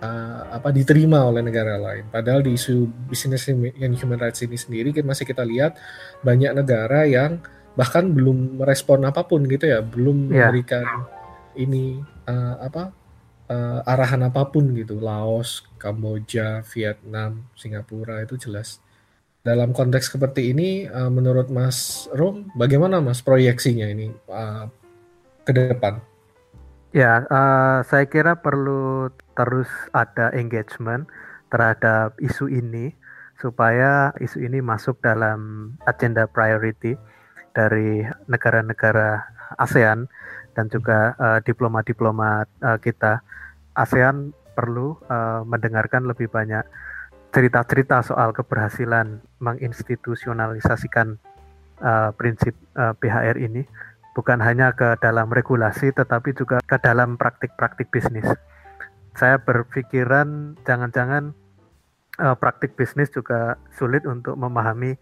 uh, 0.00 0.40
apa 0.48 0.72
diterima 0.72 1.28
oleh 1.28 1.44
negara 1.44 1.76
lain. 1.76 2.08
Padahal 2.08 2.40
di 2.40 2.56
isu 2.56 2.88
business 3.10 3.52
and 3.52 3.94
human 3.94 4.18
rights 4.18 4.40
ini 4.40 4.56
sendiri 4.56 4.90
kan 4.96 5.04
masih 5.04 5.28
kita 5.28 5.44
lihat 5.44 5.76
banyak 6.24 6.56
negara 6.56 7.04
yang 7.04 7.38
bahkan 7.76 8.10
belum 8.10 8.58
merespon 8.58 9.06
apa 9.06 9.22
pun 9.28 9.44
gitu 9.46 9.68
ya, 9.68 9.84
belum 9.84 10.32
yeah. 10.32 10.48
memberikan 10.48 10.86
ini 11.54 12.00
uh, 12.26 12.56
apa 12.64 12.99
uh, 13.50 13.82
arahan 13.82 14.30
apa 14.30 14.46
pun 14.48 14.70
gitu, 14.78 15.02
Laos, 15.02 15.66
Kamboja, 15.76 16.62
Vietnam, 16.70 17.50
Singapura 17.58 18.22
itu 18.22 18.38
jelas. 18.38 18.78
Dalam 19.42 19.74
konteks 19.74 20.14
seperti 20.14 20.54
ini, 20.54 20.86
uh, 20.86 21.10
menurut 21.10 21.50
Mas 21.50 22.06
Rom, 22.14 22.48
bagaimana 22.54 23.02
Mas 23.02 23.20
proyeksinya 23.20 23.90
ini 23.90 24.14
uh, 24.30 24.70
ke 25.42 25.50
depan? 25.50 25.98
Ya, 26.94 27.26
uh, 27.30 27.86
saya 27.86 28.06
kira 28.06 28.38
perlu 28.38 29.10
terus 29.34 29.70
ada 29.94 30.34
engagement 30.34 31.06
terhadap 31.50 32.18
isu 32.22 32.50
ini 32.50 32.94
supaya 33.38 34.12
isu 34.20 34.44
ini 34.44 34.60
masuk 34.60 35.00
dalam 35.00 35.72
agenda 35.88 36.28
priority 36.28 36.98
dari 37.56 38.04
negara-negara 38.28 39.24
ASEAN 39.58 40.06
dan 40.54 40.66
juga 40.68 41.14
diplomat-diplomat 41.46 42.46
uh, 42.62 42.66
uh, 42.74 42.78
kita. 42.82 43.22
ASEAN 43.74 44.34
perlu 44.54 44.98
uh, 45.08 45.46
mendengarkan 45.46 46.04
lebih 46.04 46.28
banyak 46.28 46.66
cerita-cerita 47.30 48.02
soal 48.02 48.34
keberhasilan 48.34 49.22
menginstitusionalisasikan 49.38 51.16
uh, 51.80 52.10
prinsip 52.18 52.52
uh, 52.74 52.92
PHR 52.98 53.38
ini 53.38 53.62
bukan 54.12 54.42
hanya 54.42 54.74
ke 54.74 54.98
dalam 54.98 55.30
regulasi 55.30 55.94
tetapi 55.94 56.34
juga 56.34 56.58
ke 56.66 56.76
dalam 56.82 57.14
praktik-praktik 57.14 57.88
bisnis. 57.94 58.26
Saya 59.14 59.38
berpikiran 59.38 60.58
jangan-jangan 60.66 61.32
uh, 62.18 62.36
praktik 62.36 62.74
bisnis 62.74 63.08
juga 63.14 63.56
sulit 63.78 64.02
untuk 64.04 64.34
memahami 64.34 64.98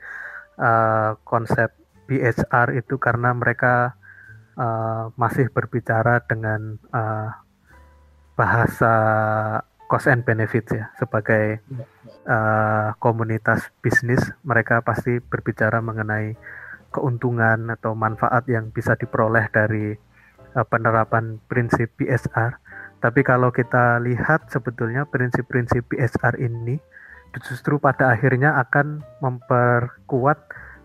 uh, 0.61 1.17
konsep 1.25 1.73
BHR 2.09 2.77
itu 2.77 2.97
karena 2.97 3.33
mereka 3.37 3.98
uh, 4.59 5.15
masih 5.15 5.49
berbicara 5.55 6.21
dengan 6.27 6.77
uh, 6.91 7.31
bahasa 8.35 8.95
cost 9.89 10.11
and 10.11 10.23
benefits 10.27 10.69
ya 10.75 10.93
sebagai 11.01 11.65
uh, 12.29 12.93
komunitas 13.01 13.73
bisnis 13.81 14.21
mereka 14.45 14.85
pasti 14.85 15.17
berbicara 15.23 15.81
mengenai 15.81 16.37
keuntungan 16.93 17.73
atau 17.73 17.97
manfaat 17.97 18.45
yang 18.51 18.69
bisa 18.75 18.99
diperoleh 18.99 19.49
dari 19.49 19.97
uh, 20.55 20.67
penerapan 20.69 21.41
prinsip 21.49 21.95
BSR. 21.97 22.61
Tapi 22.99 23.23
kalau 23.23 23.55
kita 23.55 24.03
lihat 24.03 24.51
sebetulnya 24.51 25.07
prinsip-prinsip 25.07 25.87
BSR 25.87 26.35
ini 26.43 26.83
justru 27.39 27.79
pada 27.79 28.11
akhirnya 28.11 28.59
akan 28.59 29.05
memperkuat 29.23 30.39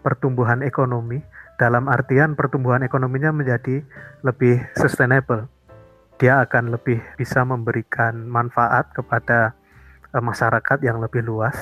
pertumbuhan 0.05 0.61
ekonomi 0.61 1.23
dalam 1.57 1.85
artian 1.89 2.33
pertumbuhan 2.33 2.81
ekonominya 2.81 3.29
menjadi 3.33 3.85
lebih 4.25 4.61
sustainable. 4.77 5.49
Dia 6.17 6.45
akan 6.45 6.73
lebih 6.73 7.01
bisa 7.17 7.43
memberikan 7.43 8.29
manfaat 8.29 8.89
kepada 8.93 9.53
uh, 10.13 10.23
masyarakat 10.23 10.79
yang 10.85 11.01
lebih 11.01 11.25
luas 11.25 11.55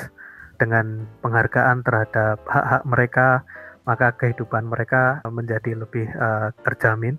dengan 0.62 1.10
penghargaan 1.26 1.82
terhadap 1.82 2.38
hak-hak 2.46 2.84
mereka 2.86 3.28
maka 3.82 4.14
kehidupan 4.14 4.70
mereka 4.70 5.26
menjadi 5.26 5.74
lebih 5.74 6.06
uh, 6.14 6.54
terjamin 6.62 7.18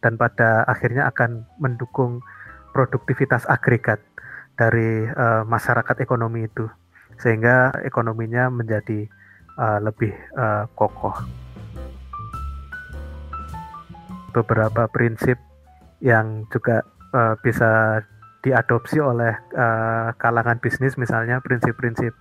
dan 0.00 0.16
pada 0.16 0.64
akhirnya 0.64 1.04
akan 1.12 1.44
mendukung 1.60 2.24
produktivitas 2.72 3.44
agregat 3.44 4.00
dari 4.56 5.04
uh, 5.04 5.44
masyarakat 5.44 6.00
ekonomi 6.00 6.48
itu 6.48 6.64
sehingga 7.20 7.74
ekonominya 7.84 8.48
menjadi 8.48 9.04
uh, 9.58 9.78
lebih 9.84 10.14
uh, 10.38 10.64
kokoh 10.72 11.14
beberapa 14.42 14.86
prinsip 14.86 15.38
yang 15.98 16.46
juga 16.54 16.86
uh, 17.10 17.34
bisa 17.42 18.02
diadopsi 18.46 19.02
oleh 19.02 19.34
uh, 19.58 20.14
kalangan 20.14 20.62
bisnis 20.62 20.94
misalnya 20.94 21.42
prinsip-prinsip 21.42 22.14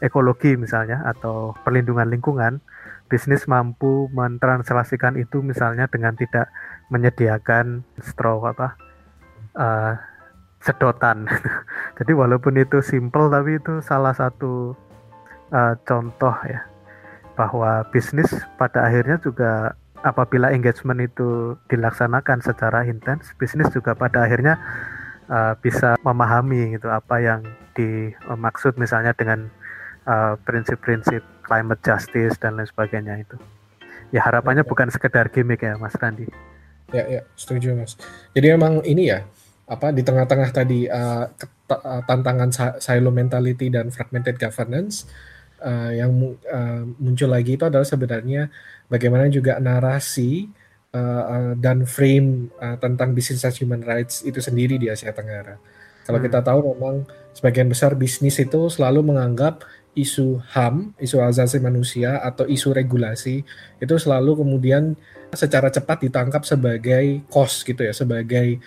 ekologi 0.00 0.56
misalnya 0.56 1.04
atau 1.04 1.52
perlindungan 1.62 2.08
lingkungan. 2.08 2.64
Bisnis 3.10 3.44
mampu 3.50 4.06
mentranslasikan 4.14 5.18
itu 5.18 5.42
misalnya 5.42 5.90
dengan 5.90 6.14
tidak 6.14 6.48
menyediakan 6.88 7.84
straw 8.00 8.38
apa 8.48 8.78
uh, 9.58 9.98
sedotan. 10.62 11.28
Jadi 11.98 12.12
walaupun 12.16 12.56
itu 12.56 12.80
simple 12.80 13.28
tapi 13.28 13.60
itu 13.60 13.82
salah 13.84 14.14
satu 14.16 14.72
uh, 15.52 15.74
contoh 15.84 16.34
ya 16.46 16.64
bahwa 17.34 17.82
bisnis 17.88 18.30
pada 18.60 18.84
akhirnya 18.84 19.16
juga 19.16 19.74
apabila 20.02 20.52
engagement 20.52 21.00
itu 21.04 21.56
dilaksanakan 21.68 22.40
secara 22.40 22.84
intens, 22.88 23.32
bisnis 23.36 23.68
juga 23.72 23.92
pada 23.92 24.24
akhirnya 24.24 24.56
uh, 25.28 25.54
bisa 25.60 25.96
memahami 26.00 26.76
gitu 26.76 26.88
apa 26.88 27.20
yang 27.20 27.40
dimaksud 27.76 28.76
misalnya 28.76 29.12
dengan 29.16 29.48
uh, 30.08 30.34
prinsip-prinsip 30.44 31.20
uh, 31.20 31.30
climate 31.44 31.80
justice 31.84 32.36
dan 32.40 32.56
lain 32.56 32.68
sebagainya 32.68 33.20
itu. 33.20 33.36
Ya 34.10 34.26
harapannya 34.26 34.66
bukan 34.66 34.90
sekedar 34.90 35.30
gimmick 35.30 35.62
ya 35.62 35.78
Mas 35.78 35.94
Randi. 35.94 36.26
Ya 36.90 37.06
ya 37.06 37.22
setuju 37.38 37.78
Mas. 37.78 37.94
Jadi 38.34 38.46
memang 38.50 38.82
ini 38.82 39.14
ya 39.14 39.22
apa 39.70 39.94
di 39.94 40.02
tengah-tengah 40.02 40.50
tadi 40.50 40.90
uh, 40.90 41.30
tantangan 42.10 42.50
silo 42.82 43.14
mentality 43.14 43.70
dan 43.70 43.94
fragmented 43.94 44.34
governance 44.34 45.06
uh, 45.60 45.92
yang 45.92 46.10
uh, 46.48 46.82
muncul 46.98 47.30
lagi 47.30 47.54
itu 47.54 47.64
adalah 47.64 47.86
sebenarnya 47.86 48.48
bagaimana 48.90 49.30
juga 49.30 49.60
narasi 49.60 50.48
uh, 50.92 51.24
uh, 51.24 51.52
dan 51.56 51.86
frame 51.86 52.50
uh, 52.58 52.76
tentang 52.80 53.14
bisnis 53.14 53.44
human 53.60 53.84
rights 53.84 54.26
itu 54.26 54.40
sendiri 54.42 54.80
di 54.80 54.90
Asia 54.90 55.14
Tenggara. 55.14 55.60
Kalau 56.04 56.18
hmm. 56.18 56.26
kita 56.26 56.40
tahu 56.42 56.58
memang 56.74 57.06
sebagian 57.36 57.68
besar 57.70 57.94
bisnis 57.94 58.40
itu 58.40 58.66
selalu 58.72 59.14
menganggap 59.14 59.62
isu 59.94 60.40
HAM, 60.54 60.94
isu 61.02 61.18
asasi 61.18 61.58
manusia 61.58 62.22
atau 62.22 62.46
isu 62.46 62.70
regulasi 62.70 63.42
itu 63.82 63.94
selalu 63.98 64.38
kemudian 64.38 64.94
secara 65.34 65.70
cepat 65.70 66.06
ditangkap 66.06 66.42
sebagai 66.42 67.22
cost 67.30 67.62
gitu 67.62 67.86
ya, 67.86 67.94
sebagai 67.94 68.58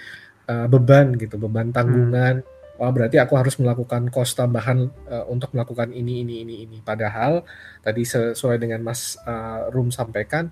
uh, 0.48 0.68
beban 0.68 1.16
gitu, 1.20 1.36
beban 1.36 1.74
tanggungan. 1.76 2.44
Hmm 2.44 2.53
oh 2.82 2.90
berarti 2.90 3.22
aku 3.22 3.38
harus 3.38 3.56
melakukan 3.62 4.10
cost 4.10 4.34
tambahan 4.34 4.90
uh, 5.06 5.26
untuk 5.30 5.54
melakukan 5.54 5.94
ini 5.94 6.26
ini 6.26 6.42
ini 6.42 6.56
ini 6.66 6.78
padahal 6.82 7.46
tadi 7.86 8.02
sesuai 8.02 8.58
dengan 8.58 8.82
Mas 8.82 9.20
uh, 9.22 9.70
Rum 9.70 9.94
sampaikan 9.94 10.50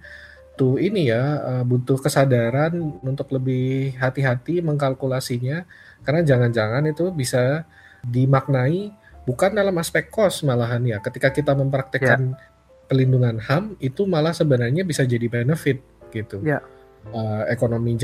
tuh 0.54 0.78
ini 0.78 1.10
ya 1.10 1.42
uh, 1.42 1.64
butuh 1.66 1.98
kesadaran 1.98 2.78
untuk 3.02 3.34
lebih 3.34 3.98
hati-hati 3.98 4.62
mengkalkulasinya 4.62 5.66
karena 6.06 6.22
jangan-jangan 6.22 6.86
itu 6.86 7.10
bisa 7.10 7.66
dimaknai 8.06 8.94
bukan 9.26 9.58
dalam 9.58 9.74
aspek 9.82 10.14
cost 10.14 10.46
malahan 10.46 10.82
ya 10.86 11.02
ketika 11.02 11.34
kita 11.34 11.58
mempraktekkan 11.58 12.38
yeah. 12.38 12.86
pelindungan 12.86 13.42
HAM 13.42 13.78
itu 13.82 14.06
malah 14.06 14.34
sebenarnya 14.34 14.86
bisa 14.86 15.06
jadi 15.06 15.26
benefit 15.26 15.82
gitu. 16.14 16.42
Yeah 16.46 16.62
uh, 17.10 17.44
ekonomi 17.50 17.98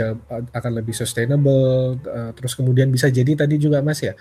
akan 0.53 0.71
lebih 0.73 0.97
sustainable 0.97 2.01
uh, 2.01 2.31
terus 2.33 2.57
kemudian 2.57 2.89
bisa 2.89 3.13
jadi 3.13 3.45
tadi 3.45 3.61
juga 3.61 3.85
mas 3.85 4.01
ya 4.01 4.17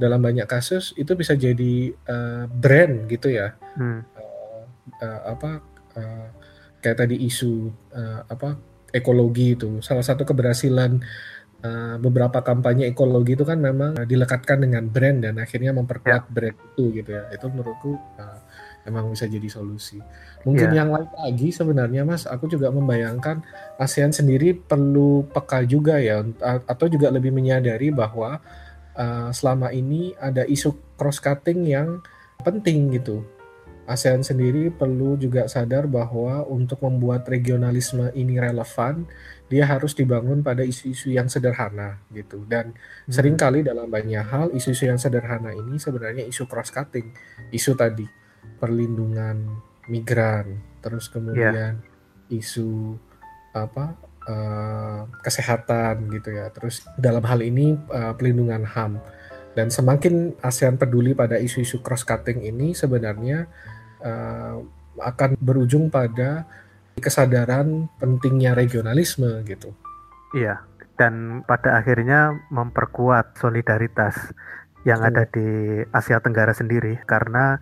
dalam 0.00 0.20
banyak 0.20 0.48
kasus 0.48 0.96
itu 0.96 1.12
bisa 1.12 1.36
jadi 1.36 1.92
uh, 2.08 2.44
brand 2.48 3.08
gitu 3.08 3.32
ya 3.32 3.56
hmm. 3.76 4.00
uh, 4.16 4.64
uh, 5.04 5.20
apa 5.36 5.50
uh, 5.96 6.28
kayak 6.80 7.04
tadi 7.04 7.16
isu 7.28 7.68
uh, 7.92 8.24
apa 8.24 8.56
ekologi 8.90 9.54
itu 9.54 9.84
salah 9.84 10.02
satu 10.02 10.24
keberhasilan 10.24 10.98
uh, 11.62 11.96
beberapa 12.00 12.40
kampanye 12.40 12.88
ekologi 12.88 13.36
itu 13.36 13.44
kan 13.44 13.60
memang 13.60 14.00
uh, 14.00 14.06
dilekatkan 14.08 14.64
dengan 14.64 14.88
brand 14.88 15.20
dan 15.20 15.36
akhirnya 15.36 15.76
memperkuat 15.76 16.22
ya. 16.26 16.32
brand 16.32 16.56
itu 16.56 16.84
gitu 16.96 17.10
ya 17.12 17.28
itu 17.30 17.46
menurutku 17.52 17.92
uh, 18.16 18.40
emang 18.88 19.12
bisa 19.12 19.28
jadi 19.28 19.48
solusi. 19.50 20.00
Mungkin 20.46 20.72
yeah. 20.72 20.84
yang 20.84 20.90
lain 20.92 21.10
lagi 21.12 21.48
sebenarnya 21.52 22.02
Mas, 22.06 22.24
aku 22.24 22.48
juga 22.48 22.72
membayangkan 22.72 23.44
ASEAN 23.76 24.12
sendiri 24.14 24.56
perlu 24.56 25.28
peka 25.28 25.64
juga 25.68 26.00
ya 26.00 26.24
atau 26.64 26.86
juga 26.88 27.12
lebih 27.12 27.32
menyadari 27.34 27.92
bahwa 27.92 28.40
uh, 28.96 29.28
selama 29.34 29.74
ini 29.74 30.16
ada 30.16 30.48
isu 30.48 30.96
cross 30.96 31.20
cutting 31.20 31.68
yang 31.68 32.00
penting 32.40 32.88
gitu. 32.96 33.20
ASEAN 33.90 34.22
sendiri 34.22 34.70
perlu 34.70 35.18
juga 35.18 35.50
sadar 35.50 35.90
bahwa 35.90 36.46
untuk 36.46 36.78
membuat 36.86 37.26
regionalisme 37.26 38.14
ini 38.14 38.38
relevan, 38.38 39.02
dia 39.50 39.66
harus 39.66 39.98
dibangun 39.98 40.46
pada 40.46 40.62
isu-isu 40.62 41.10
yang 41.10 41.26
sederhana 41.26 41.98
gitu. 42.14 42.46
Dan 42.46 42.70
hmm. 42.70 43.10
sering 43.10 43.34
kali 43.34 43.66
dalam 43.66 43.90
banyak 43.90 44.22
hal 44.22 44.46
isu-isu 44.54 44.86
yang 44.86 44.94
sederhana 44.94 45.50
ini 45.50 45.74
sebenarnya 45.82 46.22
isu 46.22 46.46
cross 46.46 46.70
cutting, 46.70 47.10
isu 47.50 47.74
tadi 47.74 48.19
perlindungan 48.60 49.60
migran, 49.88 50.60
terus 50.84 51.08
kemudian 51.10 51.80
yeah. 51.80 52.32
isu 52.32 52.94
apa 53.50 53.98
uh, 54.30 55.02
kesehatan 55.24 56.06
gitu 56.14 56.30
ya. 56.36 56.52
Terus 56.54 56.86
dalam 56.94 57.24
hal 57.26 57.40
ini 57.42 57.74
uh, 57.90 58.14
pelindungan 58.14 58.62
HAM 58.62 59.00
dan 59.58 59.68
semakin 59.68 60.38
ASEAN 60.40 60.78
peduli 60.78 61.16
pada 61.16 61.40
isu-isu 61.40 61.82
cross 61.82 62.06
cutting 62.06 62.46
ini 62.46 62.70
sebenarnya 62.76 63.50
uh, 64.04 64.62
akan 65.00 65.34
berujung 65.40 65.90
pada 65.90 66.46
kesadaran 67.00 67.88
pentingnya 67.98 68.52
regionalisme 68.54 69.42
gitu. 69.48 69.72
Iya, 70.36 70.62
dan 71.00 71.42
pada 71.48 71.80
akhirnya 71.80 72.36
memperkuat 72.52 73.40
solidaritas 73.40 74.14
yang 74.84 75.00
ada 75.04 75.28
di 75.28 75.80
Asia 75.92 76.20
Tenggara 76.20 76.56
sendiri 76.56 77.00
karena 77.04 77.60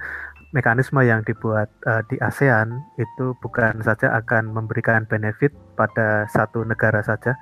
mekanisme 0.57 1.05
yang 1.05 1.21
dibuat 1.29 1.69
uh, 1.85 2.01
di 2.09 2.17
ASEAN 2.25 2.73
itu 2.97 3.37
bukan 3.45 3.85
saja 3.85 4.17
akan 4.17 4.49
memberikan 4.49 5.05
benefit 5.05 5.53
pada 5.77 6.25
satu 6.33 6.65
negara 6.65 7.05
saja, 7.05 7.37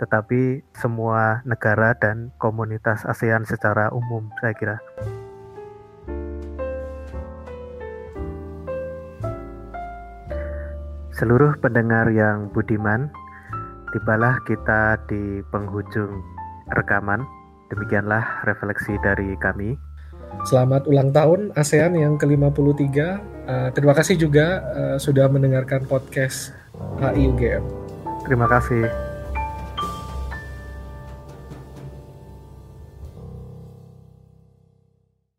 tetapi 0.00 0.64
semua 0.72 1.44
negara 1.44 1.92
dan 2.00 2.32
komunitas 2.40 3.04
ASEAN 3.04 3.44
secara 3.44 3.92
umum, 3.92 4.32
saya 4.40 4.56
kira. 4.56 4.76
Seluruh 11.16 11.56
pendengar 11.64 12.12
yang 12.12 12.52
budiman, 12.52 13.08
tibalah 13.92 14.36
kita 14.44 15.00
di 15.08 15.40
penghujung 15.48 16.20
rekaman. 16.76 17.24
Demikianlah 17.72 18.44
refleksi 18.44 19.00
dari 19.00 19.32
kami. 19.40 19.80
Selamat 20.46 20.86
ulang 20.86 21.10
tahun 21.10 21.50
ASEAN 21.58 21.98
yang 21.98 22.14
ke-53. 22.18 22.86
Uh, 23.46 23.68
terima 23.74 23.94
kasih 23.94 24.18
juga 24.18 24.62
uh, 24.74 24.96
sudah 24.98 25.26
mendengarkan 25.26 25.86
podcast 25.86 26.54
HIUGM. 27.02 27.62
Terima 28.26 28.46
kasih. 28.50 29.05